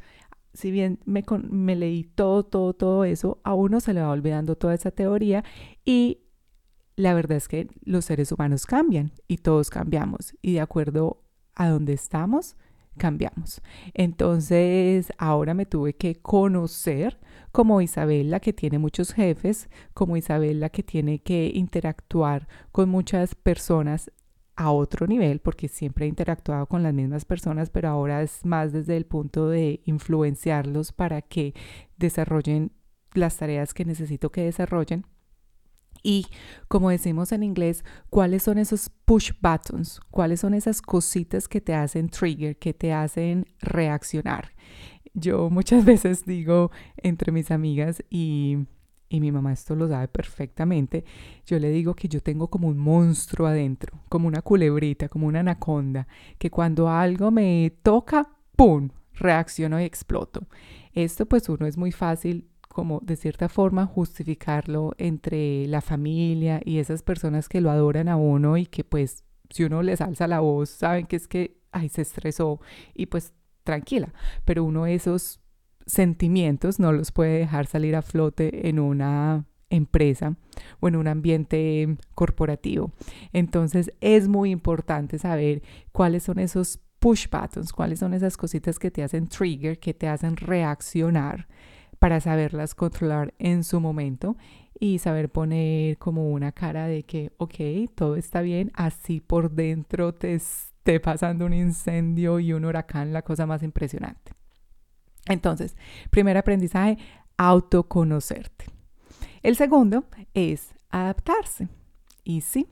Si 0.55 0.71
bien 0.71 0.99
me, 1.05 1.25
me 1.51 1.77
leí 1.77 2.05
todo, 2.05 2.45
todo, 2.45 2.73
todo 2.73 3.05
eso, 3.05 3.41
a 3.45 3.55
uno 3.55 3.81
se 3.81 3.93
le 3.95 4.01
va 4.01 4.11
olvidando 4.11 4.57
toda 4.57 4.75
esa 4.75 4.91
teoría 4.91 5.45
y 5.85 6.21
la 6.99 7.15
verdad 7.15 7.37
es 7.37 7.47
que 7.47 7.69
los 7.85 8.07
seres 8.07 8.33
humanos 8.33 8.67
cambian 8.67 9.13
y 9.29 9.39
todos 9.39 9.71
cambiamos 9.71 10.35
y 10.43 10.55
de 10.55 10.61
acuerdo 10.61 11.23
a 11.55 11.69
donde 11.69 11.93
estamos, 11.93 12.57
cambiamos. 12.97 13.63
Entonces, 13.95 15.13
ahora 15.17 15.55
me 15.55 15.65
tuve 15.65 15.95
que 15.95 16.17
conocer 16.17 17.21
como 17.53 17.81
Isabela, 17.81 18.41
que 18.41 18.53
tiene 18.53 18.81
muchos 18.81 19.13
jefes, 19.13 19.69
como 19.95 20.17
Isabela, 20.17 20.71
que 20.71 20.83
tiene 20.83 21.21
que 21.21 21.53
interactuar 21.55 22.49
con 22.73 22.89
muchas 22.89 23.37
personas 23.37 24.11
a 24.57 24.73
otro 24.73 25.07
nivel, 25.07 25.39
porque 25.39 25.69
siempre 25.69 26.07
he 26.07 26.09
interactuado 26.09 26.67
con 26.67 26.83
las 26.83 26.93
mismas 26.93 27.25
personas, 27.25 27.71
pero 27.71 27.91
ahora 27.91 28.23
es 28.23 28.45
más 28.45 28.73
desde 28.73 28.97
el 28.97 29.07
punto 29.07 29.49
de 29.49 29.83
influenciarlos 29.85 30.91
para 30.91 31.23
que 31.23 31.55
desarrollen 31.97 32.73
las 33.15 33.37
tareas 33.37 33.73
que 33.73 33.85
necesito 33.85 34.33
que 34.33 34.43
desarrollen. 34.43 35.07
Y 36.03 36.27
como 36.69 36.91
decimos 36.91 37.33
en 37.33 37.43
inglés, 37.43 37.85
¿cuáles 38.11 38.43
son 38.43 38.59
esos 38.59 38.91
push 39.05 39.33
buttons? 39.41 40.01
¿Cuáles 40.11 40.41
son 40.41 40.55
esas 40.55 40.83
cositas 40.83 41.49
que 41.49 41.61
te 41.61 41.75
hacen 41.75 42.09
trigger, 42.09 42.57
que 42.59 42.75
te 42.75 42.93
hacen 42.93 43.47
reaccionar? 43.61 44.53
Yo 45.15 45.51
muchas 45.51 45.85
veces 45.85 46.25
digo 46.25 46.71
entre 46.97 47.33
mis 47.33 47.51
amigas 47.51 48.03
y, 48.11 48.59
y 49.09 49.21
mi 49.21 49.33
mamá 49.33 49.53
esto 49.53 49.75
lo 49.75 49.89
sabe 49.89 50.09
perfectamente, 50.09 51.05
yo 51.47 51.59
le 51.59 51.71
digo 51.71 51.95
que 51.95 52.09
yo 52.09 52.21
tengo 52.23 52.49
como 52.49 52.69
un 52.69 52.79
monstruo 52.79 53.47
adentro, 53.47 54.01
como 54.09 54.29
una 54.29 54.43
culebrita, 54.43 55.09
como 55.09 55.27
una 55.27 55.41
anaconda, 55.41 56.07
que 56.39 56.51
cuando 56.51 56.89
algo 56.89 57.31
me 57.31 57.73
toca, 57.83 58.29
¡pum!, 58.57 58.91
reacciono 59.15 59.81
y 59.81 59.85
exploto. 59.85 60.47
Esto 60.93 61.27
pues 61.27 61.49
uno 61.49 61.67
es 61.67 61.77
muy 61.77 61.93
fácil 61.93 62.49
como 62.79 63.01
de 63.01 63.17
cierta 63.17 63.49
forma 63.49 63.87
justificarlo 63.87 64.95
entre 64.99 65.67
la 65.67 65.81
familia 65.81 66.61
y 66.65 66.79
esas 66.79 67.03
personas 67.03 67.49
que 67.49 67.61
lo 67.61 67.73
adoran 67.73 68.09
a 68.09 68.15
uno 68.15 68.57
y 68.57 68.67
que 68.67 68.85
pues 68.85 69.25
si 69.51 69.65
uno 69.65 69.83
les 69.83 70.01
alza 70.01 70.29
la 70.29 70.39
voz 70.39 70.71
saben 70.71 71.09
que 71.09 71.17
es 71.17 71.27
que, 71.27 71.59
ay, 71.73 71.89
se 71.89 72.03
estresó 72.03 72.61
y 72.95 73.07
pues 73.07 73.35
tranquila, 73.65 74.15
pero 74.45 74.63
uno 74.63 74.87
esos 74.87 75.41
sentimientos 75.87 76.79
no 76.79 76.93
los 76.93 77.11
puede 77.11 77.41
dejar 77.41 77.67
salir 77.67 77.97
a 77.97 78.03
flote 78.03 78.69
en 78.69 78.79
una 78.79 79.45
empresa 79.71 80.37
o 80.79 80.87
en 80.87 80.95
un 80.95 81.09
ambiente 81.09 81.97
corporativo. 82.15 82.93
Entonces 83.33 83.93
es 84.01 84.29
muy 84.29 84.53
importante 84.53 85.19
saber 85.19 85.65
cuáles 85.91 86.23
son 86.23 86.39
esos 86.39 86.79
push 87.01 87.27
buttons, 87.29 87.73
cuáles 87.73 87.99
son 87.99 88.15
esas 88.15 88.37
cositas 88.37 88.79
que 88.79 88.93
te 88.93 89.03
hacen 89.03 89.27
trigger, 89.27 89.81
que 89.81 89.95
te 89.95 90.07
hacen 90.07 90.37
reaccionar 90.37 91.49
para 91.99 92.21
saberlas 92.21 92.75
controlar 92.75 93.35
en 93.39 93.65
su 93.65 93.81
momento 93.81 94.37
y 94.79 94.99
saber 94.99 95.31
poner 95.31 95.99
como 95.99 96.31
una 96.31 96.53
cara 96.53 96.87
de 96.87 97.03
que, 97.03 97.33
ok, 97.39 97.55
todo 97.95 98.17
está 98.17 98.41
bien, 98.41 98.71
así 98.75 99.21
por 99.21 99.51
dentro 99.51 100.15
te 100.15 100.35
esté 100.35 101.01
pasando 101.01 101.47
un 101.47 101.53
incendio 101.53 102.39
y 102.39 102.53
un 102.53 102.65
huracán, 102.65 103.13
la 103.13 103.23
cosa 103.23 103.47
más 103.47 103.63
impresionante. 103.63 104.33
Entonces, 105.27 105.77
primer 106.11 106.37
aprendizaje, 106.37 106.99
autoconocerte. 107.37 108.67
El 109.43 109.57
segundo 109.57 110.05
es 110.35 110.75
adaptarse. 110.91 111.69
Y 112.25 112.41
sí, 112.41 112.67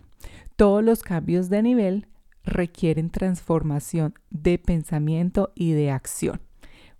todos 0.56 0.82
los 0.82 1.02
cambios 1.02 1.48
de 1.50 1.62
nivel 1.62 2.06
requieren 2.44 3.10
transformación 3.10 4.14
de 4.30 4.58
pensamiento 4.58 5.52
y 5.54 5.72
de 5.72 5.90
acción. 5.90 6.40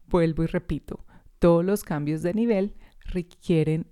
Vuelvo 0.09 0.43
y 0.43 0.47
repito, 0.47 1.06
todos 1.39 1.65
los 1.65 1.85
cambios 1.85 2.23
de 2.23 2.35
nivel 2.35 2.75
requieren, 3.07 3.87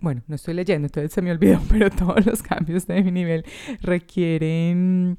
bueno, 0.00 0.22
no 0.26 0.36
estoy 0.36 0.54
leyendo, 0.54 0.86
entonces 0.86 1.12
se 1.12 1.22
me 1.22 1.30
olvidó, 1.30 1.60
pero 1.68 1.90
todos 1.90 2.24
los 2.26 2.42
cambios 2.42 2.86
de 2.86 3.02
nivel 3.02 3.44
requieren 3.80 5.18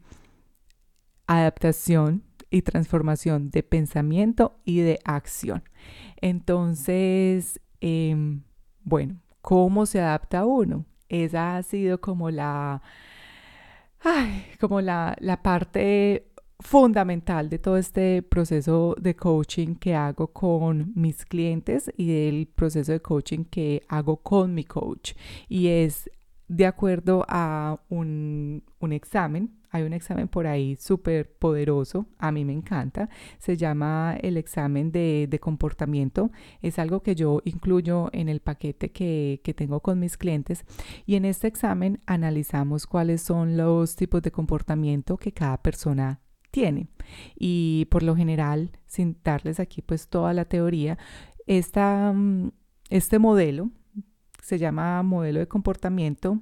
adaptación 1.28 2.24
y 2.50 2.64
transformación 2.64 3.52
de 3.52 3.64
pensamiento 3.64 4.60
y 4.66 4.80
de 4.80 5.00
acción. 5.06 5.64
Entonces, 6.22 7.60
em, 7.82 8.42
bueno, 8.84 9.22
¿cómo 9.42 9.86
se 9.86 10.02
adapta 10.02 10.46
uno? 10.46 10.86
Esa 11.08 11.58
ha 11.58 11.64
sido 11.64 12.02
como 12.02 12.32
la, 12.32 12.82
como 14.60 14.82
la, 14.82 15.16
la 15.20 15.42
parte 15.42 16.29
fundamental 16.60 17.50
de 17.50 17.58
todo 17.58 17.78
este 17.78 18.22
proceso 18.22 18.96
de 19.00 19.16
coaching 19.16 19.76
que 19.76 19.96
hago 19.96 20.28
con 20.28 20.92
mis 20.96 21.26
clientes 21.26 21.92
y 21.96 22.08
del 22.08 22.48
proceso 22.48 22.92
de 22.92 23.02
coaching 23.02 23.46
que 23.46 23.84
hago 23.88 24.18
con 24.18 24.54
mi 24.54 24.66
coach. 24.66 25.14
Y 25.48 25.68
es 25.68 26.10
de 26.50 26.66
acuerdo 26.66 27.26
a 27.30 27.80
un, 27.90 28.64
un 28.80 28.92
examen. 28.92 29.56
Hay 29.72 29.84
un 29.84 29.94
examen 29.94 30.28
por 30.28 30.48
ahí 30.48 30.76
súper 30.78 31.32
poderoso, 31.32 32.08
a 32.18 32.32
mí 32.32 32.44
me 32.44 32.54
encanta. 32.54 33.08
Se 33.38 33.56
llama 33.56 34.18
el 34.20 34.36
examen 34.36 34.92
de, 34.92 35.28
de, 35.30 35.40
comportamiento. 35.40 36.32
Es 36.64 36.80
algo 36.80 37.04
que 37.04 37.14
yo 37.14 37.40
incluyo 37.46 38.10
en 38.12 38.30
el 38.30 38.40
paquete 38.40 38.92
que, 38.92 39.42
que 39.44 39.54
tengo 39.54 39.80
con 39.82 40.00
mis 40.00 40.18
clientes. 40.18 40.66
Y 41.06 41.16
en 41.16 41.26
este 41.26 41.48
examen 41.48 42.02
analizamos 42.08 42.88
cuáles 42.88 43.22
son 43.22 43.58
los 43.58 43.96
tipos 43.96 44.24
de 44.24 44.32
comportamiento 44.32 45.18
que 45.18 45.34
cada 45.34 45.62
persona 45.62 46.20
tiene. 46.52 46.88
Y 47.36 47.88
por 47.92 48.04
lo 48.04 48.16
general, 48.16 48.72
sin 48.86 49.18
darles 49.24 49.60
aquí 49.60 49.82
pues 49.82 50.08
toda 50.08 50.34
la 50.34 50.46
teoría, 50.46 50.98
esta, 51.48 52.12
mm, 52.14 52.52
este 52.90 53.20
modelo 53.20 53.72
se 54.42 54.58
llama 54.58 55.04
modelo 55.04 55.40
de 55.40 55.48
comportamiento, 55.48 56.40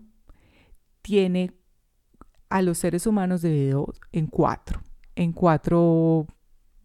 tiene 1.01 1.53
a 2.49 2.61
los 2.61 2.77
seres 2.77 3.07
humanos 3.07 3.41
dividido 3.41 3.93
en 4.11 4.27
cuatro, 4.27 4.81
en 5.15 5.33
cuatro 5.33 6.27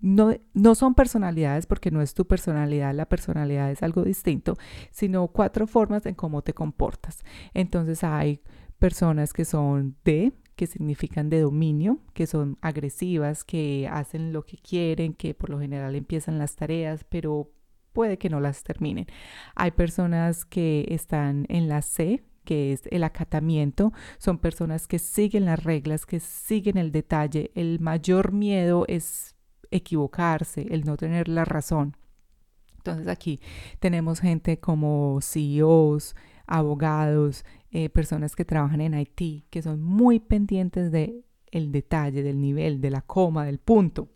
no, 0.00 0.34
no, 0.52 0.74
son 0.74 0.94
personalidades 0.94 1.66
porque 1.66 1.92
no 1.92 2.02
es 2.02 2.12
tu 2.12 2.26
personalidad, 2.26 2.92
la 2.92 3.06
personalidad 3.06 3.70
es 3.70 3.84
algo 3.84 4.02
distinto, 4.02 4.56
sino 4.90 5.28
cuatro 5.28 5.68
formas 5.68 6.04
en 6.06 6.16
cómo 6.16 6.42
te 6.42 6.54
comportas. 6.54 7.20
Entonces 7.54 8.02
hay 8.02 8.42
personas 8.80 9.32
que 9.32 9.44
son 9.44 9.96
de, 10.04 10.32
que 10.62 10.68
significan 10.68 11.28
de 11.28 11.40
dominio, 11.40 11.98
que 12.14 12.28
son 12.28 12.56
agresivas, 12.60 13.42
que 13.42 13.88
hacen 13.90 14.32
lo 14.32 14.46
que 14.46 14.56
quieren, 14.58 15.12
que 15.12 15.34
por 15.34 15.50
lo 15.50 15.58
general 15.58 15.96
empiezan 15.96 16.38
las 16.38 16.54
tareas, 16.54 17.02
pero 17.02 17.50
puede 17.92 18.16
que 18.16 18.30
no 18.30 18.38
las 18.38 18.62
terminen. 18.62 19.06
Hay 19.56 19.72
personas 19.72 20.44
que 20.44 20.86
están 20.88 21.46
en 21.48 21.68
la 21.68 21.82
C, 21.82 22.22
que 22.44 22.72
es 22.72 22.82
el 22.92 23.02
acatamiento, 23.02 23.92
son 24.18 24.38
personas 24.38 24.86
que 24.86 25.00
siguen 25.00 25.46
las 25.46 25.64
reglas, 25.64 26.06
que 26.06 26.20
siguen 26.20 26.78
el 26.78 26.92
detalle. 26.92 27.50
El 27.56 27.80
mayor 27.80 28.30
miedo 28.30 28.84
es 28.86 29.34
equivocarse, 29.72 30.68
el 30.70 30.84
no 30.84 30.96
tener 30.96 31.26
la 31.26 31.44
razón. 31.44 31.96
Entonces 32.76 33.08
aquí 33.08 33.40
tenemos 33.80 34.20
gente 34.20 34.60
como 34.60 35.18
CEOs, 35.22 36.14
abogados, 36.46 37.44
eh, 37.72 37.88
personas 37.88 38.36
que 38.36 38.44
trabajan 38.44 38.80
en 38.80 38.94
IT, 38.98 39.46
que 39.50 39.62
son 39.62 39.82
muy 39.82 40.20
pendientes 40.20 40.92
de 40.92 41.24
el 41.50 41.72
detalle, 41.72 42.22
del 42.22 42.40
nivel, 42.40 42.80
de 42.80 42.90
la 42.90 43.00
coma, 43.00 43.44
del 43.44 43.58
punto. 43.58 44.08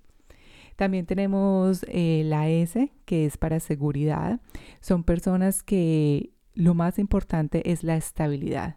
También 0.77 1.07
tenemos 1.07 1.85
eh, 1.89 2.23
la 2.27 2.49
S, 2.49 2.93
que 3.07 3.25
es 3.25 3.39
para 3.39 3.61
seguridad. 3.61 4.41
Son 4.81 5.05
personas 5.05 5.63
que 5.63 6.35
lo 6.55 6.75
más 6.75 6.99
importante 6.99 7.71
es 7.71 7.83
la 7.83 7.97
estabilidad. 7.97 8.77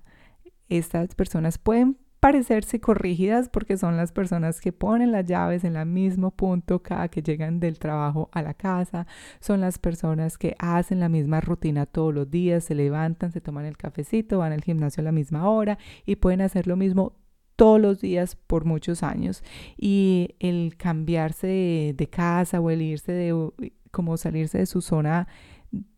Estas 0.69 1.13
personas 1.13 1.57
pueden 1.57 1.97
parecerse 2.19 2.79
corrígidas 2.79 3.49
porque 3.49 3.77
son 3.77 3.95
las 3.95 4.11
personas 4.11 4.59
que 4.59 4.73
ponen 4.73 5.11
las 5.11 5.25
llaves 5.25 5.63
en 5.63 5.75
el 5.75 5.85
mismo 5.85 6.31
punto 6.31 6.83
cada 6.83 7.07
que 7.07 7.21
llegan 7.21 7.59
del 7.59 7.79
trabajo 7.79 8.29
a 8.33 8.41
la 8.41 8.53
casa, 8.53 9.07
son 9.39 9.61
las 9.61 9.79
personas 9.79 10.37
que 10.37 10.55
hacen 10.59 10.99
la 10.99 11.09
misma 11.09 11.39
rutina 11.41 11.85
todos 11.85 12.13
los 12.13 12.29
días, 12.29 12.65
se 12.65 12.75
levantan, 12.75 13.31
se 13.31 13.41
toman 13.41 13.65
el 13.65 13.77
cafecito, 13.77 14.39
van 14.39 14.51
al 14.51 14.63
gimnasio 14.63 15.01
a 15.01 15.05
la 15.05 15.11
misma 15.11 15.49
hora 15.49 15.77
y 16.05 16.17
pueden 16.17 16.41
hacer 16.41 16.67
lo 16.67 16.75
mismo 16.75 17.13
todos 17.55 17.79
los 17.79 17.99
días 17.99 18.35
por 18.35 18.65
muchos 18.65 19.03
años. 19.03 19.43
Y 19.77 20.35
el 20.39 20.75
cambiarse 20.77 21.47
de, 21.47 21.93
de 21.97 22.07
casa 22.07 22.59
o 22.59 22.69
el 22.69 22.81
irse 22.81 23.11
de 23.11 23.71
como 23.91 24.17
salirse 24.17 24.59
de 24.59 24.65
su 24.65 24.81
zona 24.81 25.27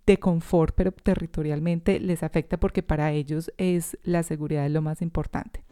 de 0.06 0.18
confort, 0.18 0.74
pero 0.76 0.92
territorialmente 0.92 2.00
les 2.00 2.24
afecta 2.24 2.60
porque 2.60 2.84
para 2.84 3.12
ellos 3.12 3.52
es 3.58 3.98
la 4.04 4.24
seguridad 4.24 4.70
lo 4.70 4.82
más 4.82 5.02
importante. 5.02 5.64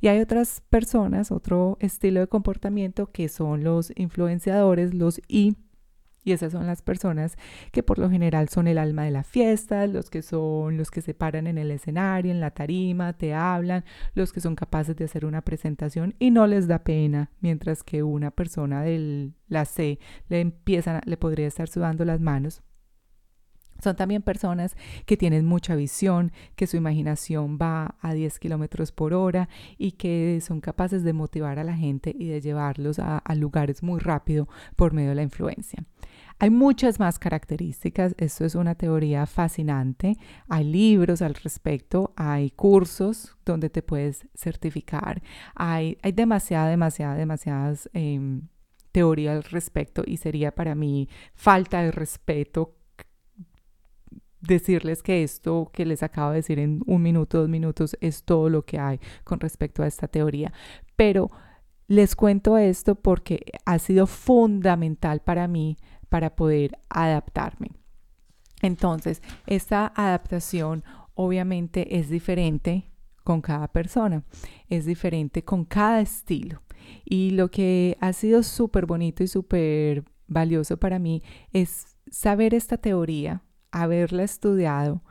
Y 0.00 0.08
hay 0.08 0.20
otras 0.20 0.62
personas, 0.70 1.30
otro 1.30 1.76
estilo 1.80 2.20
de 2.20 2.28
comportamiento 2.28 3.10
que 3.10 3.28
son 3.28 3.64
los 3.64 3.92
influenciadores, 3.96 4.94
los 4.94 5.20
I, 5.28 5.56
y 6.24 6.32
esas 6.32 6.52
son 6.52 6.66
las 6.66 6.82
personas 6.82 7.36
que 7.72 7.82
por 7.82 7.98
lo 7.98 8.08
general 8.08 8.48
son 8.48 8.68
el 8.68 8.78
alma 8.78 9.04
de 9.04 9.10
la 9.10 9.24
fiesta, 9.24 9.86
los 9.86 10.08
que 10.08 10.22
son 10.22 10.76
los 10.76 10.90
que 10.90 11.02
se 11.02 11.14
paran 11.14 11.48
en 11.48 11.58
el 11.58 11.70
escenario, 11.70 12.30
en 12.30 12.40
la 12.40 12.52
tarima, 12.52 13.12
te 13.12 13.34
hablan, 13.34 13.84
los 14.14 14.32
que 14.32 14.40
son 14.40 14.54
capaces 14.54 14.94
de 14.96 15.06
hacer 15.06 15.24
una 15.24 15.42
presentación 15.42 16.14
y 16.20 16.30
no 16.30 16.46
les 16.46 16.68
da 16.68 16.84
pena, 16.84 17.30
mientras 17.40 17.82
que 17.82 18.04
una 18.04 18.30
persona 18.30 18.82
de 18.82 19.32
la 19.48 19.64
C 19.64 19.98
le 20.28 20.40
empiezan, 20.40 21.00
le 21.06 21.16
podría 21.16 21.48
estar 21.48 21.68
sudando 21.68 22.04
las 22.04 22.20
manos 22.20 22.62
son 23.82 23.96
también 23.96 24.22
personas 24.22 24.76
que 25.06 25.16
tienen 25.16 25.44
mucha 25.44 25.74
visión, 25.74 26.32
que 26.56 26.66
su 26.66 26.76
imaginación 26.76 27.58
va 27.60 27.96
a 28.00 28.14
10 28.14 28.38
kilómetros 28.38 28.92
por 28.92 29.12
hora 29.12 29.48
y 29.78 29.92
que 29.92 30.40
son 30.40 30.60
capaces 30.60 31.02
de 31.04 31.12
motivar 31.12 31.58
a 31.58 31.64
la 31.64 31.74
gente 31.74 32.14
y 32.16 32.28
de 32.28 32.40
llevarlos 32.40 32.98
a, 32.98 33.22
lugares 33.34 33.82
muy 33.82 33.98
rápido 33.98 34.46
por 34.76 34.92
medio 34.92 35.10
de 35.10 35.14
la 35.16 35.22
influencia. 35.22 35.84
Hay 36.38 36.50
muchas 36.50 37.00
más 37.00 37.18
características, 37.18 38.14
esto 38.18 38.44
es 38.44 38.54
una 38.54 38.74
teoría 38.74 39.26
fascinante, 39.26 40.16
hay 40.48 40.64
libros 40.64 41.22
al 41.22 41.34
respecto, 41.34 42.12
hay 42.16 42.50
cursos 42.50 43.36
donde 43.44 43.70
te 43.70 43.82
puedes 43.82 44.26
certificar, 44.34 45.22
hay, 45.54 45.98
hay 46.02 46.12
demasiada, 46.12 46.68
demasiada, 46.68 47.14
demasiadas 47.14 47.88
eh, 47.94 48.40
teorías 48.92 49.36
al 49.36 49.44
respecto 49.44 50.02
y 50.06 50.18
sería 50.18 50.54
para 50.54 50.74
mí 50.74 51.08
falta 51.34 51.82
de 51.82 51.90
respeto 51.90 52.76
decirles 54.42 55.02
que 55.02 55.22
esto 55.22 55.70
que 55.72 55.86
les 55.86 56.02
acabo 56.02 56.30
de 56.30 56.36
decir 56.36 56.58
en 56.58 56.82
un 56.86 57.02
minuto, 57.02 57.38
dos 57.38 57.48
minutos, 57.48 57.96
es 58.00 58.24
todo 58.24 58.48
lo 58.48 58.64
que 58.64 58.78
hay 58.78 59.00
con 59.24 59.40
respecto 59.40 59.82
a 59.82 59.86
esta 59.86 60.08
teoría. 60.08 60.52
Pero 60.96 61.30
les 61.88 62.16
cuento 62.16 62.58
esto 62.58 62.94
porque 62.94 63.44
ha 63.64 63.78
sido 63.78 64.06
fundamental 64.06 65.20
para 65.20 65.48
mí 65.48 65.76
para 66.08 66.36
poder 66.36 66.78
adaptarme. 66.88 67.70
Entonces, 68.60 69.22
esta 69.46 69.92
adaptación 69.94 70.84
obviamente 71.14 71.98
es 71.98 72.08
diferente 72.08 72.88
con 73.24 73.40
cada 73.40 73.68
persona, 73.68 74.24
es 74.68 74.84
diferente 74.84 75.44
con 75.44 75.64
cada 75.64 76.00
estilo. 76.00 76.62
Y 77.04 77.30
lo 77.30 77.50
que 77.50 77.96
ha 78.00 78.12
sido 78.12 78.42
súper 78.42 78.86
bonito 78.86 79.22
y 79.22 79.28
súper 79.28 80.04
valioso 80.26 80.76
para 80.76 80.98
mí 80.98 81.22
es 81.52 81.96
saber 82.10 82.54
esta 82.54 82.76
teoría, 82.76 83.42
haberla 83.72 84.22
estudiado, 84.22 85.02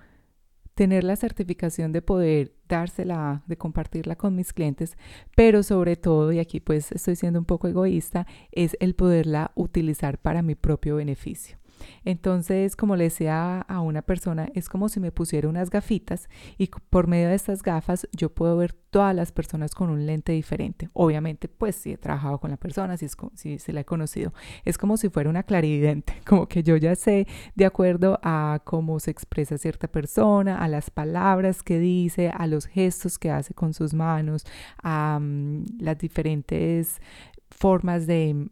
tener 0.76 1.04
la 1.04 1.16
certificación 1.16 1.92
de 1.92 2.02
poder 2.02 2.56
dársela, 2.68 3.44
de 3.46 3.58
compartirla 3.58 4.16
con 4.16 4.36
mis 4.36 4.54
clientes, 4.54 4.98
pero 5.36 5.64
sobre 5.64 5.98
todo, 5.98 6.32
y 6.32 6.40
aquí 6.40 6.60
pues 6.60 6.92
estoy 6.92 7.16
siendo 7.16 7.40
un 7.40 7.46
poco 7.46 7.68
egoísta, 7.68 8.26
es 8.52 8.78
el 8.80 8.96
poderla 8.96 9.52
utilizar 9.56 10.18
para 10.18 10.42
mi 10.42 10.56
propio 10.56 10.96
beneficio. 10.96 11.61
Entonces, 12.06 12.76
como 12.76 12.96
le 12.96 13.06
decía 13.06 13.62
a 13.62 13.82
una 13.82 14.02
persona, 14.02 14.48
es 14.54 14.70
como 14.70 14.90
si 14.90 15.00
me 15.00 15.12
pusiera 15.12 15.48
unas 15.48 15.70
gafitas 15.70 16.30
y 16.58 16.68
por 16.90 17.08
medio 17.08 17.30
de 17.30 17.36
estas 17.36 17.64
gafas 17.64 18.08
yo 18.12 18.34
puedo 18.34 18.58
ver 18.58 18.74
todas 18.92 19.16
las 19.16 19.32
personas 19.32 19.74
con 19.74 19.90
un 19.90 20.06
lente 20.06 20.34
diferente. 20.34 20.90
Obviamente, 20.94 21.48
pues 21.48 21.76
si 21.76 21.94
he 21.94 21.98
trabajado 21.98 22.40
con 22.40 22.52
la 22.52 22.58
persona, 22.58 22.98
si, 22.98 23.06
es, 23.06 23.16
si 23.36 23.58
se 23.58 23.74
la 23.74 23.82
he 23.82 23.86
conocido, 23.86 24.34
es 24.66 24.78
como 24.78 24.98
si 24.98 25.10
fuera 25.10 25.30
una 25.30 25.44
clarividente, 25.44 26.14
como 26.26 26.48
que 26.48 26.62
yo 26.62 26.76
ya 26.76 26.96
sé 26.96 27.26
de 27.56 27.66
acuerdo 27.66 28.20
a 28.22 28.62
cómo 28.64 29.00
se 29.00 29.12
expresa 29.12 29.58
cierta 29.58 29.88
persona, 29.88 30.58
a 30.58 30.68
las 30.68 30.90
palabras 30.90 31.64
que 31.64 31.80
dice, 31.80 32.30
a 32.30 32.48
los 32.48 32.66
gestos 32.66 33.18
que 33.18 33.32
hace 33.32 33.54
con 33.54 33.74
sus 33.74 33.94
manos, 33.94 34.46
a 34.84 35.20
mm, 35.20 35.66
las 35.80 35.98
diferentes 35.98 37.02
formas 37.50 38.08
de, 38.08 38.50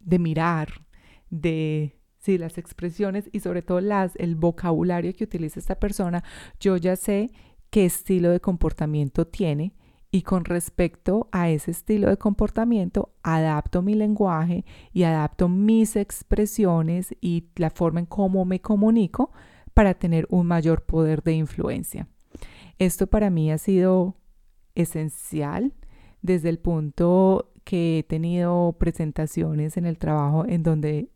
de 0.00 0.18
mirar, 0.18 0.84
de 1.30 1.99
sí, 2.20 2.38
las 2.38 2.58
expresiones 2.58 3.28
y 3.32 3.40
sobre 3.40 3.62
todo 3.62 3.80
las, 3.80 4.14
el 4.16 4.36
vocabulario 4.36 5.12
que 5.14 5.24
utiliza 5.24 5.58
esta 5.58 5.74
persona, 5.74 6.22
yo 6.60 6.76
ya 6.76 6.94
sé 6.96 7.30
qué 7.70 7.86
estilo 7.86 8.30
de 8.30 8.40
comportamiento 8.40 9.26
tiene 9.26 9.74
y 10.12 10.22
con 10.22 10.44
respecto 10.44 11.28
a 11.32 11.50
ese 11.50 11.70
estilo 11.70 12.08
de 12.08 12.16
comportamiento 12.16 13.14
adapto 13.22 13.80
mi 13.80 13.94
lenguaje 13.94 14.64
y 14.92 15.04
adapto 15.04 15.48
mis 15.48 15.96
expresiones 15.96 17.14
y 17.20 17.48
la 17.56 17.70
forma 17.70 18.00
en 18.00 18.06
cómo 18.06 18.44
me 18.44 18.60
comunico 18.60 19.30
para 19.72 19.94
tener 19.94 20.26
un 20.30 20.46
mayor 20.46 20.84
poder 20.84 21.22
de 21.22 21.34
influencia. 21.34 22.08
Esto 22.78 23.06
para 23.06 23.30
mí 23.30 23.52
ha 23.52 23.58
sido 23.58 24.16
esencial 24.74 25.72
desde 26.22 26.48
el 26.48 26.58
punto 26.58 27.52
que 27.64 28.00
he 28.00 28.02
tenido 28.02 28.74
presentaciones 28.78 29.76
en 29.76 29.86
el 29.86 29.96
trabajo 29.96 30.44
en 30.46 30.62
donde 30.62 31.08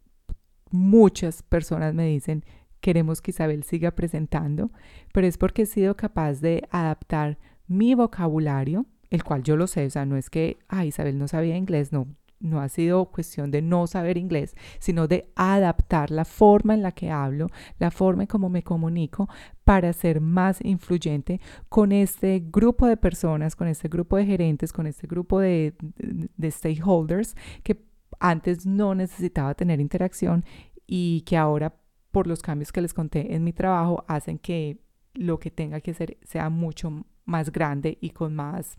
muchas 0.75 1.45
personas 1.45 1.95
me 1.95 2.07
dicen, 2.07 2.45
queremos 2.81 3.23
que 3.23 3.31
Isabel 3.31 3.63
siga 3.63 3.93
presentando, 3.93 4.73
pero 5.13 5.27
es 5.27 5.39
porque 5.39 5.63
he 5.63 5.67
sido 5.67 5.97
capaz 5.97 6.41
de 6.41 6.67
adaptar 6.71 7.39
mi 7.69 7.95
vocabulario, 7.95 8.85
el 9.09 9.23
cual 9.23 9.45
yo 9.45 9.57
lo 9.57 9.69
sé, 9.69 9.87
o 9.87 9.91
sea, 9.91 10.05
no 10.05 10.17
es 10.17 10.31
que, 10.31 10.59
ah, 10.69 10.85
Isabel 10.85 11.17
no 11.17 11.29
sabía 11.29 11.57
inglés, 11.57 11.93
no, 11.93 12.09
no 12.41 12.61
ha 12.61 12.69
sido 12.69 13.07
cuestión 13.07 13.53
de 13.53 13.63
no 13.63 13.87
saber 13.87 14.19
inglés, 14.19 14.57
sino 14.81 15.07
de 15.07 15.31
adaptar 15.37 16.11
la 16.11 16.25
forma 16.25 16.75
en 16.75 16.83
la 16.83 16.91
que 16.91 17.09
hablo, 17.09 17.47
la 17.79 17.93
forma 17.93 18.25
en 18.25 18.27
cómo 18.27 18.49
me 18.49 18.65
comunico 18.65 19.29
para 19.63 19.93
ser 19.93 20.21
más 20.21 20.59
influyente 20.65 21.41
con 21.69 21.93
este 21.93 22.43
grupo 22.51 22.89
de 22.89 22.97
personas, 22.97 23.55
con 23.55 23.69
este 23.69 23.89
grupo 23.89 24.17
de 24.17 24.27
gerentes, 24.27 24.73
con 24.73 24.89
este 24.89 25.07
grupo 25.07 25.39
de, 25.39 25.75
de, 25.79 26.29
de 26.37 26.51
stakeholders 26.51 27.37
que 27.63 27.94
antes 28.25 28.65
no 28.65 28.95
necesitaba 28.95 29.55
tener 29.55 29.81
interacción 29.81 30.47
y 30.87 31.21
que 31.27 31.37
ahora 31.37 31.77
por 32.11 32.27
los 32.27 32.41
cambios 32.41 32.73
que 32.73 32.81
les 32.81 32.95
conté 32.95 33.35
en 33.35 33.45
mi 33.45 33.53
trabajo 33.53 34.03
hacen 34.09 34.39
que 34.39 34.79
lo 35.13 35.39
que 35.39 35.51
tenga 35.51 35.83
que 35.83 35.91
hacer 35.91 36.17
sea 36.23 36.49
mucho 36.49 37.05
más 37.27 37.53
grande 37.53 37.99
y 38.01 38.11
con 38.11 38.35
más 38.35 38.79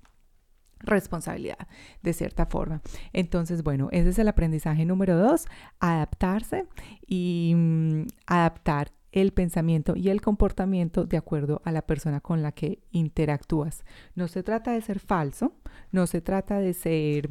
responsabilidad 0.79 1.67
de 2.01 2.13
cierta 2.13 2.47
forma. 2.47 2.81
Entonces, 3.13 3.62
bueno, 3.62 3.89
ese 3.91 4.10
es 4.10 4.17
el 4.19 4.29
aprendizaje 4.29 4.84
número 4.84 5.15
dos, 5.15 5.45
adaptarse 5.79 6.67
y 7.05 7.53
mm, 7.55 8.08
adaptar 8.25 8.93
el 9.12 9.31
pensamiento 9.31 9.95
y 9.95 10.10
el 10.10 10.21
comportamiento 10.21 11.05
de 11.05 11.17
acuerdo 11.17 11.62
a 11.65 11.71
la 11.71 11.84
persona 11.84 12.19
con 12.19 12.41
la 12.41 12.51
que 12.51 12.79
interactúas. 12.89 13.86
No 14.15 14.27
se 14.27 14.41
trata 14.41 14.71
de 14.71 14.81
ser 14.81 14.99
falso, 14.99 15.53
no 15.91 16.08
se 16.08 16.19
trata 16.19 16.60
de 16.60 16.73
ser 16.73 17.29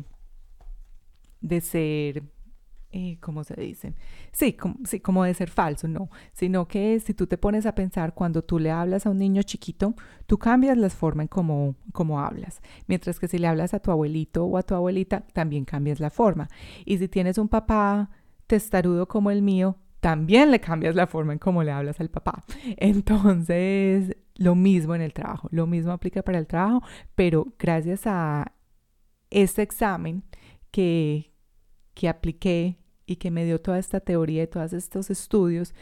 de 1.45 1.61
ser, 1.61 2.23
eh, 2.91 3.19
¿cómo 3.21 3.45
se 3.45 3.55
dice? 3.55 3.95
Sí 4.33 4.55
como, 4.55 4.77
sí, 4.85 4.99
como 5.01 5.25
de 5.25 5.35
ser 5.35 5.51
falso, 5.51 5.87
no, 5.87 6.09
sino 6.33 6.67
que 6.67 6.99
si 7.01 7.13
tú 7.13 7.27
te 7.27 7.37
pones 7.37 7.67
a 7.67 7.75
pensar 7.75 8.15
cuando 8.15 8.43
tú 8.43 8.59
le 8.59 8.71
hablas 8.71 9.05
a 9.05 9.11
un 9.11 9.19
niño 9.19 9.43
chiquito, 9.43 9.95
tú 10.27 10.39
cambias 10.39 10.79
la 10.79 10.89
forma 10.89 11.23
en 11.23 11.29
cómo, 11.29 11.77
cómo 11.93 12.21
hablas, 12.21 12.63
mientras 12.87 13.21
que 13.21 13.29
si 13.29 13.39
le 13.39 13.47
hablas 13.47 13.75
a 13.75 13.81
tu 13.81 13.91
abuelito 13.91 14.45
o 14.47 14.57
a 14.57 14.63
tu 14.63 14.75
abuelita, 14.75 15.21
también 15.33 15.67
cambias 15.67 16.01
la 16.01 16.09
forma. 16.09 16.49
Y 16.87 16.97
si 16.97 17.09
tienes 17.09 17.37
un 17.37 17.49
papá 17.49 18.11
testarudo 18.47 19.07
como 19.07 19.31
el 19.31 19.43
mío, 19.43 19.77
también 20.01 20.51
le 20.51 20.61
cambias 20.61 20.95
la 20.95 21.07
forma 21.07 21.35
en 21.35 21.39
cómo 21.39 21.63
le 21.63 21.73
hablas 21.73 22.01
al 22.01 22.09
papá. 22.09 22.43
Entonces, 22.79 24.17
lo 24.35 24.55
mismo 24.55 24.95
en 24.95 25.03
el 25.03 25.13
trabajo, 25.13 25.49
lo 25.51 25.67
mismo 25.67 25.93
aplica 25.93 26.23
para 26.23 26.39
el 26.39 26.47
trabajo, 26.47 26.83
pero 27.15 27.53
gracias 27.59 28.07
a 28.07 28.53
este 29.31 29.63
examen 29.63 30.25
que, 30.71 31.34
que 31.95 32.09
apliqué 32.09 32.79
y 33.07 33.17
que 33.17 33.31
me 33.31 33.45
dio 33.45 33.61
toda 33.61 33.79
esta 33.79 34.01
teoría 34.01 34.43
y 34.43 34.47
todos 34.47 34.73
estos 34.73 35.11
estudios, 35.11 35.75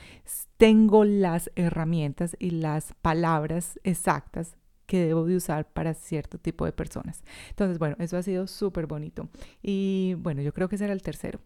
tengo 0.56 1.04
las 1.04 1.50
herramientas 1.54 2.36
y 2.38 2.50
las 2.50 2.94
palabras 3.02 3.78
exactas 3.84 4.56
que 4.86 5.06
debo 5.06 5.24
de 5.24 5.36
usar 5.36 5.72
para 5.72 5.94
cierto 5.94 6.38
tipo 6.38 6.64
de 6.64 6.72
personas. 6.72 7.22
Entonces, 7.50 7.78
bueno, 7.78 7.96
eso 7.98 8.16
ha 8.16 8.22
sido 8.22 8.46
súper 8.46 8.86
bonito. 8.86 9.28
Y 9.62 10.14
bueno, 10.18 10.42
yo 10.42 10.52
creo 10.52 10.68
que 10.68 10.74
ese 10.74 10.84
era 10.84 10.92
el 10.92 11.02
tercero. 11.02 11.40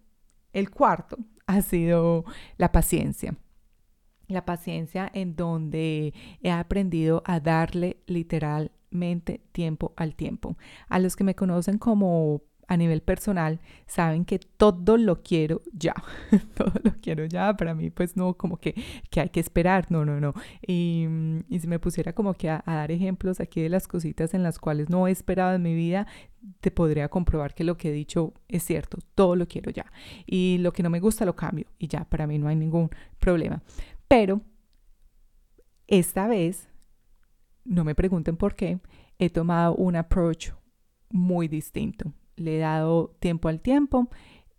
El 0.52 0.70
cuarto 0.70 1.18
ha 1.46 1.62
sido 1.62 2.24
la 2.56 2.72
paciencia. 2.72 3.36
La 4.28 4.44
paciencia 4.44 5.08
en 5.12 5.36
donde 5.36 6.12
he 6.42 6.50
aprendido 6.50 7.22
a 7.24 7.38
darle 7.38 7.98
literalmente 8.06 9.42
tiempo 9.52 9.92
al 9.96 10.16
tiempo. 10.16 10.56
A 10.88 10.98
los 10.98 11.14
que 11.14 11.22
me 11.22 11.36
conocen 11.36 11.78
como 11.78 12.42
a 12.68 12.76
nivel 12.76 13.00
personal 13.00 13.60
saben 13.86 14.24
que 14.24 14.38
todo 14.38 14.96
lo 14.96 15.22
quiero 15.22 15.62
ya, 15.72 15.94
todo 16.54 16.72
lo 16.82 16.92
quiero 17.00 17.24
ya, 17.24 17.56
para 17.56 17.74
mí 17.74 17.90
pues 17.90 18.16
no, 18.16 18.34
como 18.34 18.58
que, 18.58 18.74
que 19.10 19.20
hay 19.20 19.28
que 19.28 19.40
esperar, 19.40 19.86
no, 19.90 20.04
no, 20.04 20.20
no. 20.20 20.34
Y, 20.66 21.06
y 21.48 21.60
si 21.60 21.68
me 21.68 21.78
pusiera 21.78 22.12
como 22.12 22.34
que 22.34 22.50
a, 22.50 22.62
dar 22.66 22.90
ejemplos 22.90 23.40
aquí 23.40 23.62
de 23.62 23.68
las 23.68 23.86
cositas 23.86 24.34
en 24.34 24.42
las 24.42 24.58
cuales 24.58 24.90
no 24.90 25.06
he 25.06 25.10
esperado 25.10 25.54
en 25.54 25.62
mi 25.62 25.74
vida, 25.74 26.06
te 26.60 26.70
podría 26.70 27.08
comprobar 27.08 27.54
que 27.54 27.64
lo 27.64 27.76
que 27.76 27.90
he 27.90 27.92
dicho 27.92 28.34
es 28.48 28.64
cierto, 28.64 28.98
todo 29.14 29.36
lo 29.36 29.46
quiero 29.46 29.70
ya. 29.70 29.86
Y 30.26 30.58
lo 30.58 30.72
que 30.72 30.82
no 30.82 30.90
me 30.90 31.00
gusta 31.00 31.24
lo 31.24 31.36
cambio 31.36 31.66
y 31.78 31.88
ya, 31.88 32.04
para 32.04 32.26
mí 32.26 32.38
no 32.38 32.48
hay 32.48 32.56
ningún 32.56 32.90
problema. 33.18 33.62
Pero 34.08 34.40
esta 35.86 36.26
vez, 36.26 36.68
no 37.64 37.84
me 37.84 37.94
pregunten 37.94 38.36
por 38.36 38.56
qué, 38.56 38.80
he 39.18 39.30
tomado 39.30 39.74
un 39.76 39.96
approach 39.96 40.50
muy 41.10 41.46
distinto 41.48 42.12
le 42.36 42.56
he 42.56 42.58
dado 42.58 43.14
tiempo 43.20 43.48
al 43.48 43.60
tiempo, 43.60 44.08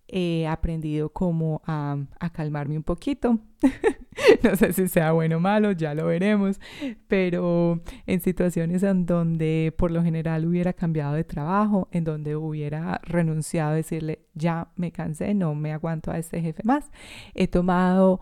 he 0.07 0.47
aprendido 0.47 1.09
como 1.09 1.61
a, 1.65 1.97
calmarme 2.33 2.77
un 2.77 2.83
poquito. 2.83 3.39
no 4.43 4.55
sé 4.55 4.73
si 4.73 4.87
sea 4.87 5.11
bueno 5.11 5.37
o 5.37 5.39
malo, 5.39 5.71
ya 5.71 5.93
lo 5.93 6.05
veremos, 6.05 6.59
pero 7.07 7.81
en 8.05 8.21
situaciones 8.21 8.83
en 8.83 9.05
donde 9.05 9.73
por 9.77 9.91
lo 9.91 10.03
general 10.03 10.45
hubiera 10.45 10.73
cambiado 10.73 11.13
de 11.13 11.23
trabajo, 11.23 11.89
en 11.91 12.03
donde 12.03 12.35
hubiera 12.35 13.01
renunciado 13.03 13.71
a 13.71 13.75
decirle, 13.75 14.25
ya 14.33 14.69
me 14.75 14.91
cansé, 14.91 15.33
no 15.33 15.55
me 15.55 15.73
aguanto 15.73 16.11
a 16.11 16.17
este 16.17 16.41
jefe 16.41 16.61
más, 16.63 16.89
he 17.33 17.47
tomado 17.47 18.21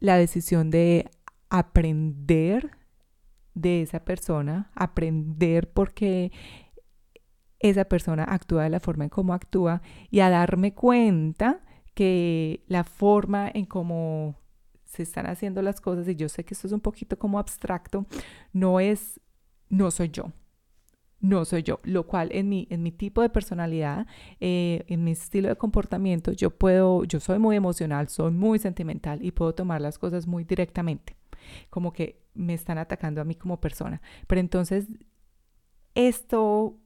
la 0.00 0.16
decisión 0.16 0.70
de 0.70 1.10
aprender 1.48 2.70
de 3.54 3.82
esa 3.82 4.04
persona, 4.04 4.70
aprender 4.74 5.70
porque 5.70 6.32
esa 7.60 7.84
persona 7.84 8.24
actúa 8.24 8.64
de 8.64 8.70
la 8.70 8.80
forma 8.80 9.04
en 9.04 9.10
cómo 9.10 9.34
actúa 9.34 9.82
y 10.10 10.20
a 10.20 10.30
darme 10.30 10.74
cuenta 10.74 11.60
que 11.94 12.64
la 12.66 12.84
forma 12.84 13.50
en 13.52 13.66
cómo 13.66 14.36
se 14.84 15.02
están 15.02 15.26
haciendo 15.26 15.62
las 15.62 15.80
cosas, 15.80 16.08
y 16.08 16.16
yo 16.16 16.28
sé 16.28 16.44
que 16.44 16.54
esto 16.54 16.66
es 16.66 16.72
un 16.72 16.80
poquito 16.80 17.18
como 17.18 17.38
abstracto, 17.38 18.06
no 18.52 18.80
es, 18.80 19.20
no 19.68 19.90
soy 19.90 20.08
yo, 20.08 20.32
no 21.20 21.44
soy 21.44 21.62
yo, 21.62 21.78
lo 21.84 22.06
cual 22.06 22.30
en 22.32 22.48
mi, 22.48 22.66
en 22.70 22.82
mi 22.82 22.90
tipo 22.90 23.22
de 23.22 23.28
personalidad, 23.28 24.06
eh, 24.40 24.84
en 24.88 25.04
mi 25.04 25.12
estilo 25.12 25.48
de 25.48 25.56
comportamiento, 25.56 26.32
yo 26.32 26.50
puedo, 26.50 27.04
yo 27.04 27.20
soy 27.20 27.38
muy 27.38 27.54
emocional, 27.54 28.08
soy 28.08 28.32
muy 28.32 28.58
sentimental 28.58 29.24
y 29.24 29.30
puedo 29.30 29.54
tomar 29.54 29.80
las 29.80 29.98
cosas 29.98 30.26
muy 30.26 30.44
directamente, 30.44 31.16
como 31.68 31.92
que 31.92 32.24
me 32.34 32.54
están 32.54 32.78
atacando 32.78 33.20
a 33.20 33.24
mí 33.24 33.34
como 33.34 33.60
persona. 33.60 34.00
Pero 34.26 34.40
entonces, 34.40 34.88
esto 35.94 36.78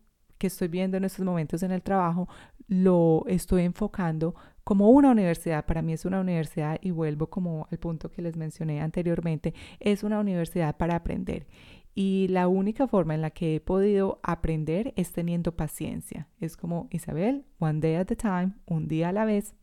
que 0.45 0.49
estoy 0.49 0.69
viendo 0.69 0.99
en 0.99 1.05
estos 1.05 1.25
momentos 1.25 1.63
en 1.63 1.71
el 1.71 1.81
trabajo, 1.81 2.29
lo 2.69 3.25
estoy 3.29 3.63
enfocando 3.63 4.35
como 4.63 4.91
una 4.91 5.11
universidad. 5.11 5.65
Para 5.65 5.81
mí 5.81 5.95
es 5.95 6.05
una 6.05 6.21
universidad 6.21 6.77
y 6.83 6.91
vuelvo 6.91 7.31
como 7.31 7.67
al 7.71 7.79
punto 7.79 8.11
que 8.11 8.21
les 8.21 8.37
mencioné 8.37 8.83
anteriormente, 8.83 9.55
es 9.81 10.03
una 10.03 10.21
universidad 10.21 10.77
para 10.77 10.97
aprender. 10.97 11.47
Y 11.95 12.29
la 12.29 12.47
única 12.47 12.87
forma 12.87 13.15
en 13.15 13.23
la 13.23 13.31
que 13.31 13.55
he 13.55 13.61
podido 13.61 14.21
aprender 14.23 14.93
es 14.97 15.13
teniendo 15.13 15.57
paciencia. 15.57 16.29
Es 16.41 16.59
como 16.59 16.89
Isabel, 16.91 17.47
one 17.59 17.81
day 17.81 17.95
at 17.95 18.13
a 18.13 18.15
time, 18.15 18.53
un 18.67 18.87
día 18.87 19.09
a 19.09 19.13
la 19.13 19.25
vez. 19.25 19.55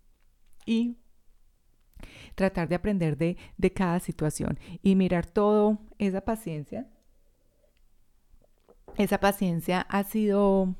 Y 0.66 0.98
tratar 2.34 2.70
de 2.70 2.76
aprender 2.76 3.18
de, 3.18 3.38
de 3.56 3.72
cada 3.72 4.00
situación 4.00 4.58
y 4.82 4.96
mirar 4.96 5.28
todo 5.28 5.78
esa 6.00 6.22
paciencia 6.22 6.90
esa 9.02 9.20
paciencia 9.20 9.82
ha 9.82 10.04
sido, 10.04 10.76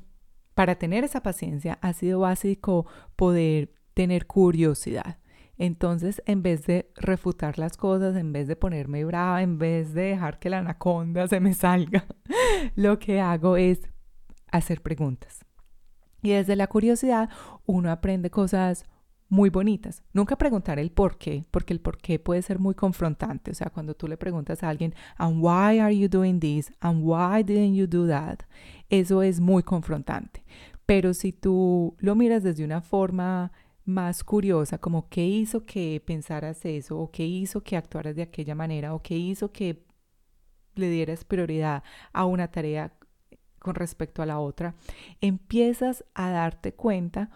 para 0.54 0.76
tener 0.76 1.04
esa 1.04 1.22
paciencia, 1.22 1.78
ha 1.82 1.92
sido 1.92 2.20
básico 2.20 2.86
poder 3.16 3.74
tener 3.94 4.26
curiosidad. 4.26 5.18
Entonces, 5.58 6.22
en 6.26 6.42
vez 6.42 6.66
de 6.66 6.90
refutar 6.96 7.58
las 7.58 7.76
cosas, 7.76 8.16
en 8.16 8.32
vez 8.32 8.48
de 8.48 8.56
ponerme 8.56 9.04
brava, 9.04 9.42
en 9.42 9.58
vez 9.58 9.92
de 9.92 10.02
dejar 10.02 10.38
que 10.38 10.50
la 10.50 10.58
anaconda 10.58 11.28
se 11.28 11.40
me 11.40 11.54
salga, 11.54 12.06
lo 12.74 12.98
que 12.98 13.20
hago 13.20 13.56
es 13.56 13.80
hacer 14.50 14.82
preguntas. 14.82 15.44
Y 16.22 16.30
desde 16.30 16.56
la 16.56 16.68
curiosidad 16.68 17.28
uno 17.66 17.90
aprende 17.90 18.30
cosas 18.30 18.84
muy 19.32 19.48
bonitas. 19.48 20.02
Nunca 20.12 20.36
preguntar 20.36 20.78
el 20.78 20.90
por 20.90 21.16
qué, 21.16 21.46
porque 21.50 21.72
el 21.72 21.80
por 21.80 21.96
qué 21.96 22.18
puede 22.18 22.42
ser 22.42 22.58
muy 22.58 22.74
confrontante. 22.74 23.50
O 23.50 23.54
sea, 23.54 23.70
cuando 23.70 23.94
tú 23.94 24.06
le 24.06 24.18
preguntas 24.18 24.62
a 24.62 24.68
alguien, 24.68 24.94
and 25.16 25.38
why 25.42 25.78
are 25.78 25.96
you 25.96 26.06
doing 26.06 26.38
this? 26.38 26.70
And 26.80 27.00
why 27.02 27.42
didn't 27.42 27.74
you 27.74 27.86
do 27.86 28.06
that? 28.08 28.40
Eso 28.90 29.22
es 29.22 29.40
muy 29.40 29.62
confrontante. 29.62 30.44
Pero 30.84 31.14
si 31.14 31.32
tú 31.32 31.96
lo 31.98 32.14
miras 32.14 32.42
desde 32.42 32.62
una 32.62 32.82
forma 32.82 33.52
más 33.86 34.22
curiosa, 34.22 34.76
como 34.76 35.08
qué 35.08 35.26
hizo 35.26 35.64
que 35.64 36.02
pensaras 36.04 36.62
eso, 36.66 36.98
o 36.98 37.10
qué 37.10 37.24
hizo 37.24 37.62
que 37.62 37.78
actuaras 37.78 38.14
de 38.14 38.22
aquella 38.24 38.54
manera, 38.54 38.92
o 38.92 39.00
qué 39.00 39.16
hizo 39.16 39.50
que 39.50 39.82
le 40.74 40.90
dieras 40.90 41.24
prioridad 41.24 41.82
a 42.12 42.26
una 42.26 42.48
tarea 42.48 42.92
con 43.58 43.76
respecto 43.76 44.20
a 44.20 44.26
la 44.26 44.40
otra, 44.40 44.74
empiezas 45.22 46.04
a 46.12 46.28
darte 46.28 46.74
cuenta 46.74 47.30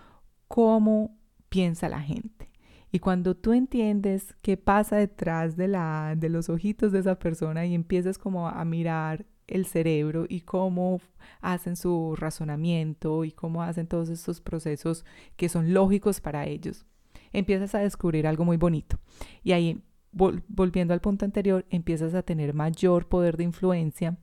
cómo 0.46 1.15
piensa 1.48 1.88
la 1.88 2.00
gente. 2.00 2.50
Y 2.92 2.98
cuando 2.98 3.34
tú 3.36 3.52
entiendes 3.52 4.34
qué 4.42 4.56
pasa 4.56 4.96
detrás 4.96 5.56
de, 5.56 5.68
la, 5.68 6.14
de 6.16 6.28
los 6.28 6.48
ojitos 6.48 6.92
de 6.92 7.00
esa 7.00 7.18
persona 7.18 7.66
y 7.66 7.74
empiezas 7.74 8.16
como 8.16 8.48
a 8.48 8.64
mirar 8.64 9.26
el 9.46 9.66
cerebro 9.66 10.26
y 10.28 10.40
cómo 10.40 11.00
hacen 11.40 11.76
su 11.76 12.14
razonamiento 12.16 13.24
y 13.24 13.32
cómo 13.32 13.62
hacen 13.62 13.86
todos 13.86 14.08
estos 14.08 14.40
procesos 14.40 15.04
que 15.36 15.48
son 15.48 15.72
lógicos 15.72 16.20
para 16.20 16.46
ellos, 16.46 16.86
empiezas 17.32 17.74
a 17.74 17.80
descubrir 17.80 18.26
algo 18.26 18.44
muy 18.44 18.56
bonito. 18.56 18.98
Y 19.42 19.52
ahí, 19.52 19.82
volviendo 20.12 20.94
al 20.94 21.00
punto 21.00 21.24
anterior, 21.24 21.66
empiezas 21.70 22.14
a 22.14 22.22
tener 22.22 22.54
mayor 22.54 23.08
poder 23.08 23.36
de 23.36 23.44
influencia 23.44 24.16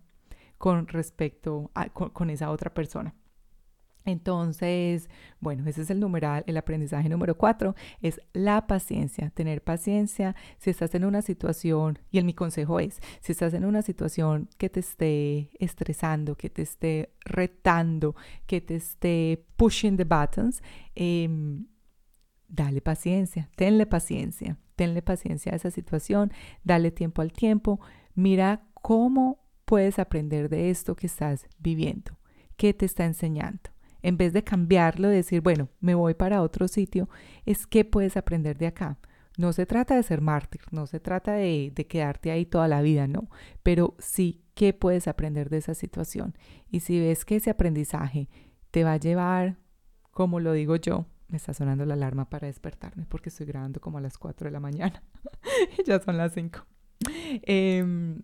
con 0.57 0.87
respecto 0.87 1.71
a 1.73 1.89
con 1.89 2.29
esa 2.29 2.49
otra 2.49 2.73
persona. 2.73 3.13
Entonces, 4.05 5.09
bueno, 5.39 5.67
ese 5.67 5.83
es 5.83 5.89
el 5.89 5.99
numeral, 5.99 6.43
el 6.47 6.57
aprendizaje 6.57 7.07
número 7.07 7.37
cuatro, 7.37 7.75
es 8.01 8.21
la 8.33 8.67
paciencia, 8.67 9.29
tener 9.29 9.63
paciencia. 9.63 10.35
Si 10.57 10.69
estás 10.69 10.93
en 10.95 11.05
una 11.05 11.21
situación, 11.21 11.99
y 12.11 12.17
el 12.17 12.25
mi 12.25 12.33
consejo 12.33 12.79
es, 12.79 12.99
si 13.21 13.31
estás 13.31 13.53
en 13.53 13.65
una 13.65 13.81
situación 13.81 14.49
que 14.57 14.69
te 14.69 14.81
esté 14.81 15.51
estresando, 15.59 16.35
que 16.35 16.49
te 16.49 16.63
esté 16.63 17.13
retando, 17.23 18.15
que 18.45 18.59
te 18.59 18.75
esté 18.75 19.45
pushing 19.55 19.95
the 19.95 20.03
buttons, 20.03 20.61
em, 20.95 21.67
dale 22.49 22.81
paciencia, 22.81 23.49
tenle 23.55 23.85
paciencia, 23.85 24.57
tenle 24.75 25.01
paciencia 25.01 25.53
a 25.53 25.55
esa 25.55 25.71
situación, 25.71 26.31
dale 26.63 26.91
tiempo 26.91 27.21
al 27.21 27.31
tiempo, 27.31 27.79
mira 28.15 28.63
cómo 28.73 29.39
puedes 29.65 29.97
aprender 29.97 30.49
de 30.49 30.69
esto 30.69 30.95
que 30.95 31.07
estás 31.07 31.47
viviendo, 31.57 32.17
qué 32.57 32.73
te 32.73 32.85
está 32.85 33.05
enseñando 33.05 33.72
en 34.03 34.17
vez 34.17 34.33
de 34.33 34.43
cambiarlo, 34.43 35.07
decir, 35.07 35.41
bueno, 35.41 35.69
me 35.79 35.95
voy 35.95 36.13
para 36.13 36.41
otro 36.41 36.67
sitio, 36.67 37.09
es 37.45 37.65
qué 37.65 37.85
puedes 37.85 38.17
aprender 38.17 38.57
de 38.57 38.67
acá. 38.67 38.97
No 39.37 39.51
se 39.51 39.65
trata 39.65 39.95
de 39.95 40.03
ser 40.03 40.21
mártir, 40.21 40.61
no 40.69 40.85
se 40.85 40.99
trata 40.99 41.33
de, 41.33 41.71
de, 41.73 41.87
quedarte 41.87 42.29
ahí 42.29 42.45
toda 42.45 42.67
la 42.67 42.83
vida, 42.83 43.07
no, 43.07 43.29
pero 43.63 43.95
sí 43.97 44.43
qué 44.53 44.73
puedes 44.73 45.07
aprender 45.07 45.49
de 45.49 45.57
esa 45.57 45.73
situación. 45.73 46.37
Y 46.69 46.81
si 46.81 46.99
ves 46.99 47.25
que 47.25 47.37
ese 47.37 47.49
aprendizaje 47.49 48.29
te 48.69 48.83
va 48.83 48.93
a 48.93 48.97
llevar, 48.97 49.57
como 50.11 50.39
lo 50.39 50.53
digo 50.53 50.75
yo, 50.75 51.07
me 51.29 51.37
está 51.37 51.53
sonando 51.55 51.83
la 51.85 51.95
alarma 51.95 52.29
para 52.29 52.45
despertarme 52.45 53.07
porque 53.07 53.29
estoy 53.29 53.47
grabando 53.47 53.81
como 53.81 53.97
a 53.97 54.01
las 54.01 54.19
4 54.19 54.45
de 54.45 54.51
la 54.51 54.59
mañana, 54.59 55.01
ya 55.87 55.99
son 55.99 56.17
las 56.17 56.33
5. 56.33 56.59
Eh, 57.09 58.21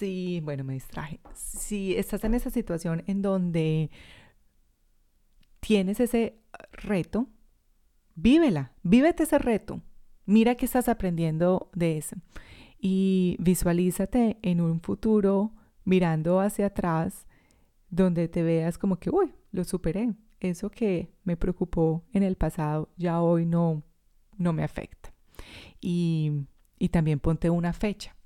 Sí, 0.00 0.40
bueno, 0.42 0.64
me 0.64 0.72
distraje. 0.72 1.20
Si 1.34 1.94
estás 1.94 2.24
en 2.24 2.32
esa 2.32 2.48
situación 2.48 3.04
en 3.06 3.20
donde 3.20 3.90
tienes 5.60 6.00
ese 6.00 6.40
reto, 6.72 7.26
vívela, 8.14 8.72
vívete 8.82 9.24
ese 9.24 9.38
reto. 9.38 9.82
Mira 10.24 10.54
que 10.54 10.64
estás 10.64 10.88
aprendiendo 10.88 11.70
de 11.74 11.98
eso. 11.98 12.16
Y 12.78 13.36
visualízate 13.40 14.38
en 14.40 14.62
un 14.62 14.80
futuro 14.80 15.52
mirando 15.84 16.40
hacia 16.40 16.68
atrás 16.68 17.26
donde 17.90 18.26
te 18.28 18.42
veas 18.42 18.78
como 18.78 18.96
que, 18.96 19.10
uy, 19.10 19.34
lo 19.52 19.64
superé. 19.64 20.14
Eso 20.40 20.70
que 20.70 21.12
me 21.24 21.36
preocupó 21.36 22.06
en 22.14 22.22
el 22.22 22.36
pasado 22.36 22.88
ya 22.96 23.20
hoy 23.20 23.44
no, 23.44 23.82
no 24.38 24.54
me 24.54 24.64
afecta. 24.64 25.12
Y, 25.78 26.46
y 26.78 26.88
también 26.88 27.20
ponte 27.20 27.50
una 27.50 27.74
fecha 27.74 28.16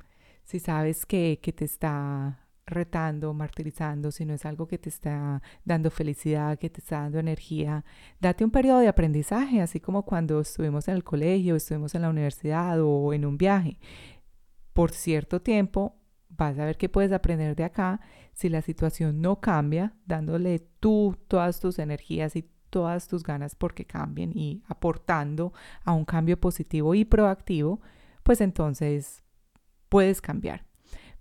si 0.44 0.61
sabes 0.61 1.07
que, 1.07 1.40
que 1.42 1.52
te 1.52 1.64
está 1.64 2.44
retando, 2.66 3.35
martirizando, 3.35 4.11
si 4.11 4.24
no 4.24 4.35
es 4.35 4.44
algo 4.46 4.66
que 4.66 4.78
te 4.78 4.88
está 4.88 5.42
dando 5.64 5.90
felicidad, 5.90 6.59
que 6.59 6.70
te 6.70 6.80
está 6.80 7.00
dando 7.00 7.18
energía, 7.18 7.85
date 8.20 8.44
un 8.44 8.50
periodo 8.50 8.78
de 8.78 8.88
aprendizaje, 8.88 9.61
así 9.61 9.80
como 9.80 10.04
cuando 10.04 10.40
estuvimos 10.40 10.88
en 10.88 10.94
el 10.94 11.04
colegio, 11.04 11.57
estuvimos 11.57 11.94
en 11.94 12.02
la 12.02 12.11
universidad 12.11 12.80
o 12.80 13.12
en 13.12 13.26
un 13.26 13.37
viaje. 13.37 13.78
Por 14.72 14.92
cierto 14.92 15.42
tiempo 15.42 15.96
vas 16.28 16.59
a 16.59 16.64
ver 16.64 16.76
qué 16.76 16.88
puedes 16.88 17.12
aprender 17.12 17.54
de 17.54 17.64
acá 17.64 18.00
si 18.33 18.48
la 18.48 18.62
situación 18.62 19.20
no 19.20 19.40
cambia, 19.40 19.94
dándole 20.07 20.61
tú 20.80 21.16
todas 21.28 21.61
tus 21.61 21.78
energías 21.78 22.35
y 22.35 22.50
todas 22.70 23.07
tus 23.07 23.22
ganas 23.22 23.54
porque 23.54 23.85
cambien 23.85 24.33
y 24.35 24.64
aportando 24.66 25.52
a 25.85 25.92
un 25.92 26.04
cambio 26.04 26.40
positivo 26.40 26.94
y 26.96 27.04
proactivo, 27.04 27.80
pues 28.24 28.40
entonces 28.40 29.23
puedes 29.94 30.20
cambiar. 30.20 30.66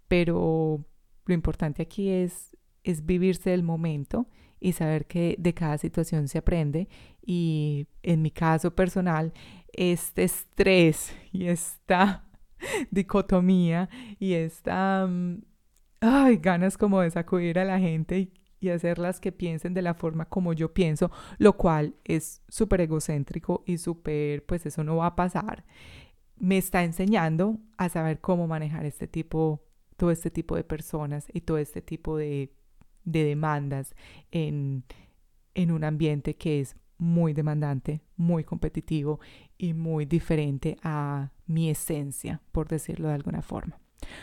Pero 0.07 0.83
lo 1.25 1.33
importante 1.35 1.83
aquí 1.83 2.09
es, 2.09 2.57
es 2.83 3.05
vivirse 3.05 3.53
el 3.53 3.61
momento 3.61 4.27
y 4.59 4.71
saber 4.71 5.05
que 5.05 5.35
de 5.37 5.53
cada 5.53 5.77
situación 5.77 6.27
se 6.27 6.39
aprende 6.39 6.89
y 7.21 7.85
en 8.01 8.23
mi 8.23 8.31
caso 8.31 8.73
personal, 8.73 9.31
este 9.73 10.23
estrés 10.23 11.15
y 11.31 11.49
esta 11.49 12.25
dicotomía 12.89 13.89
y 14.17 14.33
esta 14.33 15.05
mm, 15.07 15.43
ay, 16.01 16.37
ganas 16.37 16.75
como 16.75 17.01
de 17.01 17.11
sacudir 17.11 17.59
a 17.59 17.65
la 17.65 17.77
gente 17.77 18.17
y 18.17 18.33
y 18.63 18.69
hacerlas 18.69 19.19
que 19.19 19.33
piensen 19.33 19.73
de 19.73 19.81
la 19.81 19.93
forma 19.93 20.25
como 20.25 20.53
yo 20.53 20.73
pienso, 20.73 21.11
lo 21.37 21.57
cual 21.57 21.95
es 22.05 22.41
súper 22.47 22.81
egocéntrico 22.81 23.63
y 23.65 23.77
súper, 23.77 24.45
pues 24.45 24.65
eso 24.65 24.83
no 24.85 24.95
va 24.95 25.07
a 25.07 25.15
pasar. 25.15 25.65
Me 26.37 26.57
está 26.57 26.83
enseñando 26.83 27.59
a 27.77 27.89
saber 27.89 28.19
cómo 28.19 28.47
manejar 28.47 28.85
este 28.85 29.07
tipo, 29.07 29.63
todo 29.97 30.11
este 30.11 30.31
tipo 30.31 30.55
de 30.55 30.63
personas 30.63 31.27
y 31.33 31.41
todo 31.41 31.57
este 31.57 31.81
tipo 31.81 32.17
de, 32.17 32.53
de 33.03 33.23
demandas 33.23 33.95
en, 34.31 34.83
en 35.53 35.71
un 35.71 35.83
ambiente 35.83 36.35
que 36.35 36.59
es 36.59 36.75
muy 36.97 37.33
demandante, 37.33 38.01
muy 38.15 38.43
competitivo 38.43 39.19
y 39.57 39.73
muy 39.73 40.05
diferente 40.05 40.77
a 40.83 41.31
mi 41.45 41.69
esencia, 41.69 42.41
por 42.51 42.67
decirlo 42.67 43.09
de 43.09 43.15
alguna 43.15 43.41
forma. 43.41 43.79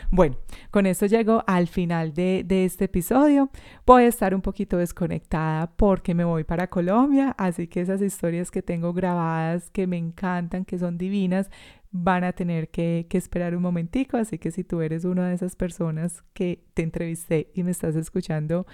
Bueno, 0.09 0.37
con 0.69 0.85
esto 0.85 1.05
llego 1.05 1.43
al 1.47 1.67
final 1.67 2.13
de, 2.13 2.45
este 2.47 2.85
episodio. 2.85 3.49
Voy 3.85 4.03
a 4.03 4.07
estar 4.07 4.35
un 4.35 4.41
poquito 4.41 4.77
desconectada 4.77 5.71
porque 5.75 6.13
me 6.13 6.23
voy 6.23 6.43
para 6.43 6.67
Colombia, 6.67 7.35
así 7.37 7.67
que 7.67 7.81
esas 7.81 8.01
historias 8.01 8.51
que 8.51 8.61
tengo 8.61 8.93
grabadas, 8.93 9.69
que 9.69 9.87
me 9.87 9.97
encantan, 9.97 10.65
que 10.65 10.77
son 10.77 10.97
divinas, 10.97 11.49
van 11.91 12.23
a 12.23 12.33
tener 12.33 12.69
que, 12.69 13.05
que 13.09 13.17
esperar 13.17 13.55
un 13.55 13.61
momentico. 13.61 14.17
Así 14.17 14.37
que 14.37 14.51
si 14.51 14.63
tú 14.63 14.81
eres 14.81 15.05
una 15.05 15.29
de 15.29 15.35
esas 15.35 15.55
personas 15.55 16.23
que 16.33 16.63
te 16.73 16.83
entrevisté 16.83 17.51
y 17.53 17.63
me 17.63 17.71
estás 17.71 17.95
escuchando, 17.95 18.65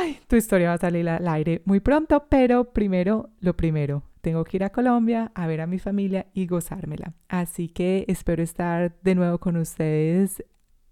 ay, 0.00 0.18
tu 0.26 0.36
historia 0.36 0.68
va 0.68 0.74
a 0.74 0.78
salir 0.78 1.08
al 1.08 1.26
aire 1.28 1.62
muy 1.64 1.80
pronto, 1.80 2.26
pero 2.28 2.72
primero, 2.72 3.30
lo 3.40 3.56
primero, 3.56 4.02
tengo 4.20 4.44
que 4.44 4.56
ir 4.56 4.64
a 4.64 4.70
Colombia 4.70 5.30
a 5.34 5.46
ver 5.46 5.60
a 5.60 5.66
mi 5.66 5.78
familia 5.78 6.26
y 6.34 6.46
gozármela. 6.46 7.14
Así 7.28 7.68
que 7.68 8.04
espero 8.08 8.42
estar 8.42 8.96
de 9.02 9.14
nuevo 9.14 9.38
con 9.38 9.56
ustedes 9.56 10.42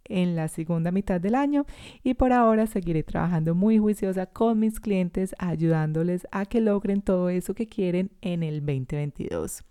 en 0.04 0.36
la 0.36 0.48
segunda 0.48 0.90
mitad 0.90 1.20
del 1.20 1.34
año 1.34 1.64
y 2.02 2.14
por 2.14 2.32
ahora 2.32 2.66
seguiré 2.66 3.02
trabajando 3.02 3.54
muy 3.54 3.78
juiciosa 3.78 4.26
con 4.26 4.60
mis 4.60 4.78
clientes 4.80 5.34
ayudándoles 5.38 6.26
a 6.30 6.46
que 6.46 6.60
logren 6.60 7.02
todo 7.02 7.28
eso 7.30 7.54
que 7.54 7.66
quieren 7.66 8.10
en 8.20 8.42
el 8.42 8.60
2022. 8.60 9.64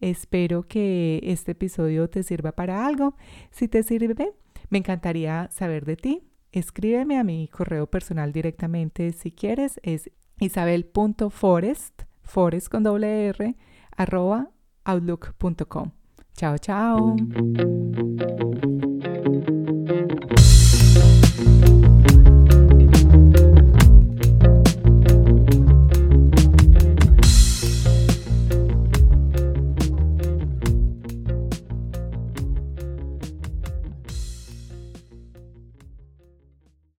Espero 0.00 0.66
que 0.66 1.20
este 1.22 1.52
episodio 1.52 2.08
te 2.08 2.22
sirva 2.22 2.52
para 2.52 2.86
algo. 2.86 3.16
Si 3.50 3.68
te 3.68 3.82
sirve, 3.82 4.32
me 4.68 4.78
encantaría 4.78 5.48
saber 5.50 5.84
de 5.84 5.96
ti. 5.96 6.22
Escríbeme 6.52 7.18
a 7.18 7.24
mi 7.24 7.48
correo 7.48 7.86
personal 7.86 8.32
directamente 8.32 9.12
si 9.12 9.30
quieres. 9.30 9.78
Es 9.82 10.10
isabel.forest 10.40 12.02
forest 12.30 12.68
con 12.68 12.82
doble 12.82 13.26
R, 13.28 13.56
arroba 13.96 14.50
outlook.com. 14.84 15.90
Chao, 16.34 16.56
chao. 16.58 17.16